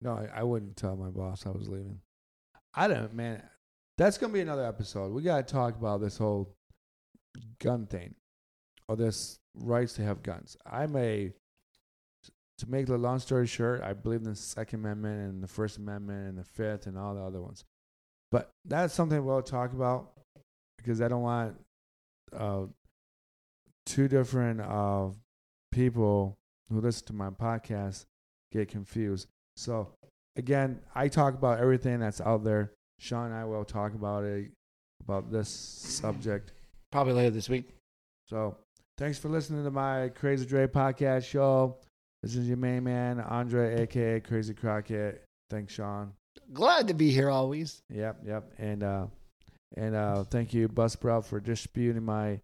No, 0.01 0.11
I, 0.13 0.39
I 0.39 0.43
wouldn't 0.43 0.75
tell 0.75 0.95
my 0.95 1.09
boss 1.09 1.45
I 1.45 1.51
was 1.51 1.69
leaving. 1.69 2.01
I 2.73 2.87
don't, 2.87 3.13
man. 3.13 3.41
That's 3.97 4.17
gonna 4.17 4.33
be 4.33 4.41
another 4.41 4.65
episode. 4.65 5.11
We 5.11 5.21
gotta 5.21 5.43
talk 5.43 5.75
about 5.75 6.01
this 6.01 6.17
whole 6.17 6.55
gun 7.59 7.85
thing, 7.85 8.15
or 8.87 8.95
this 8.95 9.39
rights 9.55 9.93
to 9.93 10.03
have 10.03 10.23
guns. 10.23 10.57
I'm 10.69 10.95
a 10.95 11.31
to 12.57 12.69
make 12.69 12.87
the 12.87 12.97
long 12.97 13.19
story 13.19 13.47
short. 13.47 13.81
I 13.83 13.93
believe 13.93 14.21
in 14.21 14.29
the 14.29 14.35
Second 14.35 14.79
Amendment 14.79 15.29
and 15.29 15.43
the 15.43 15.47
First 15.47 15.77
Amendment 15.77 16.29
and 16.29 16.37
the 16.37 16.43
Fifth 16.43 16.87
and 16.87 16.97
all 16.97 17.13
the 17.13 17.21
other 17.21 17.41
ones. 17.41 17.63
But 18.31 18.49
that's 18.65 18.93
something 18.93 19.23
we'll 19.23 19.41
talk 19.41 19.73
about 19.73 20.11
because 20.77 21.01
I 21.01 21.07
don't 21.07 21.21
want 21.21 21.55
uh, 22.35 22.65
two 23.85 24.07
different 24.07 24.61
uh, 24.61 25.09
people 25.71 26.37
who 26.69 26.81
listen 26.81 27.07
to 27.07 27.13
my 27.13 27.29
podcast 27.29 28.05
get 28.51 28.67
confused. 28.67 29.27
So 29.55 29.89
again, 30.35 30.79
I 30.95 31.07
talk 31.07 31.33
about 31.33 31.59
everything 31.59 31.99
that's 31.99 32.21
out 32.21 32.43
there. 32.43 32.71
Sean 32.99 33.27
and 33.27 33.35
I 33.35 33.45
will 33.45 33.63
talk 33.63 33.93
about 33.93 34.23
it 34.23 34.51
about 35.01 35.31
this 35.31 35.49
subject. 35.49 36.51
Probably 36.91 37.13
later 37.13 37.31
this 37.31 37.49
week. 37.49 37.69
So 38.27 38.57
thanks 38.97 39.17
for 39.17 39.29
listening 39.29 39.63
to 39.63 39.71
my 39.71 40.09
Crazy 40.09 40.45
Dre 40.45 40.67
podcast 40.67 41.25
show. 41.25 41.77
This 42.23 42.35
is 42.35 42.47
your 42.47 42.57
main 42.57 42.83
man, 42.83 43.19
Andre, 43.19 43.81
aka 43.81 44.19
Crazy 44.19 44.53
Crockett. 44.53 45.23
Thanks, 45.49 45.73
Sean. 45.73 46.13
Glad 46.53 46.87
to 46.87 46.93
be 46.93 47.11
here 47.11 47.29
always. 47.29 47.81
Yep, 47.89 48.21
yep. 48.25 48.51
And 48.57 48.83
uh 48.83 49.07
and 49.75 49.95
uh 49.95 50.23
thank 50.23 50.53
you, 50.53 50.67
Buzzsprout, 50.67 51.25
for 51.25 51.39
distributing 51.39 52.03
my 52.03 52.39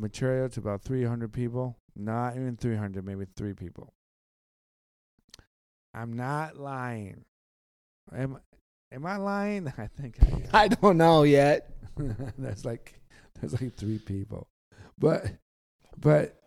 material 0.00 0.48
to 0.48 0.60
about 0.60 0.82
three 0.82 1.04
hundred 1.04 1.32
people. 1.32 1.76
Not 1.96 2.36
even 2.36 2.56
three 2.56 2.76
hundred, 2.76 3.04
maybe 3.04 3.26
three 3.36 3.52
people. 3.52 3.92
I'm 5.94 6.14
not 6.14 6.56
lying. 6.56 7.24
Am 8.14 8.38
am 8.92 9.06
I 9.06 9.16
lying? 9.16 9.72
I 9.78 9.86
think 9.86 10.16
I 10.22 10.26
am. 10.26 10.48
I 10.52 10.68
don't 10.68 10.96
know 10.96 11.22
yet. 11.22 11.70
there's 12.38 12.64
like 12.64 13.00
there's 13.50 13.60
like 13.60 13.74
three 13.76 13.98
people. 13.98 14.48
But 14.98 15.26
but 15.98 16.40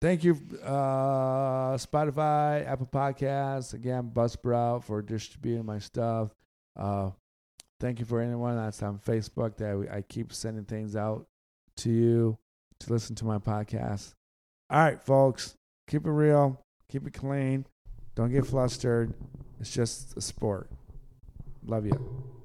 thank 0.00 0.24
you 0.24 0.38
uh 0.64 1.76
Spotify, 1.76 2.66
Apple 2.66 2.88
Podcasts, 2.90 3.74
again 3.74 4.10
Buzzsprout 4.14 4.84
for 4.84 5.02
distributing 5.02 5.66
my 5.66 5.78
stuff. 5.78 6.34
Uh 6.76 7.10
thank 7.80 7.98
you 7.98 8.04
for 8.04 8.20
anyone 8.20 8.56
that's 8.56 8.82
on 8.82 8.98
Facebook 8.98 9.56
that 9.56 9.88
I 9.92 10.02
keep 10.02 10.32
sending 10.32 10.64
things 10.64 10.96
out 10.96 11.26
to 11.78 11.90
you 11.90 12.38
to 12.80 12.92
listen 12.92 13.14
to 13.16 13.24
my 13.24 13.38
podcast. 13.38 14.14
All 14.70 14.80
right, 14.80 15.00
folks, 15.00 15.54
keep 15.88 16.06
it 16.06 16.10
real, 16.10 16.60
keep 16.90 17.06
it 17.06 17.14
clean. 17.14 17.66
Don't 18.14 18.32
get 18.32 18.46
flustered. 18.46 19.14
It's 19.60 19.72
just 19.72 20.16
a 20.16 20.20
sport. 20.20 20.68
Love 21.64 21.86
you. 21.86 22.37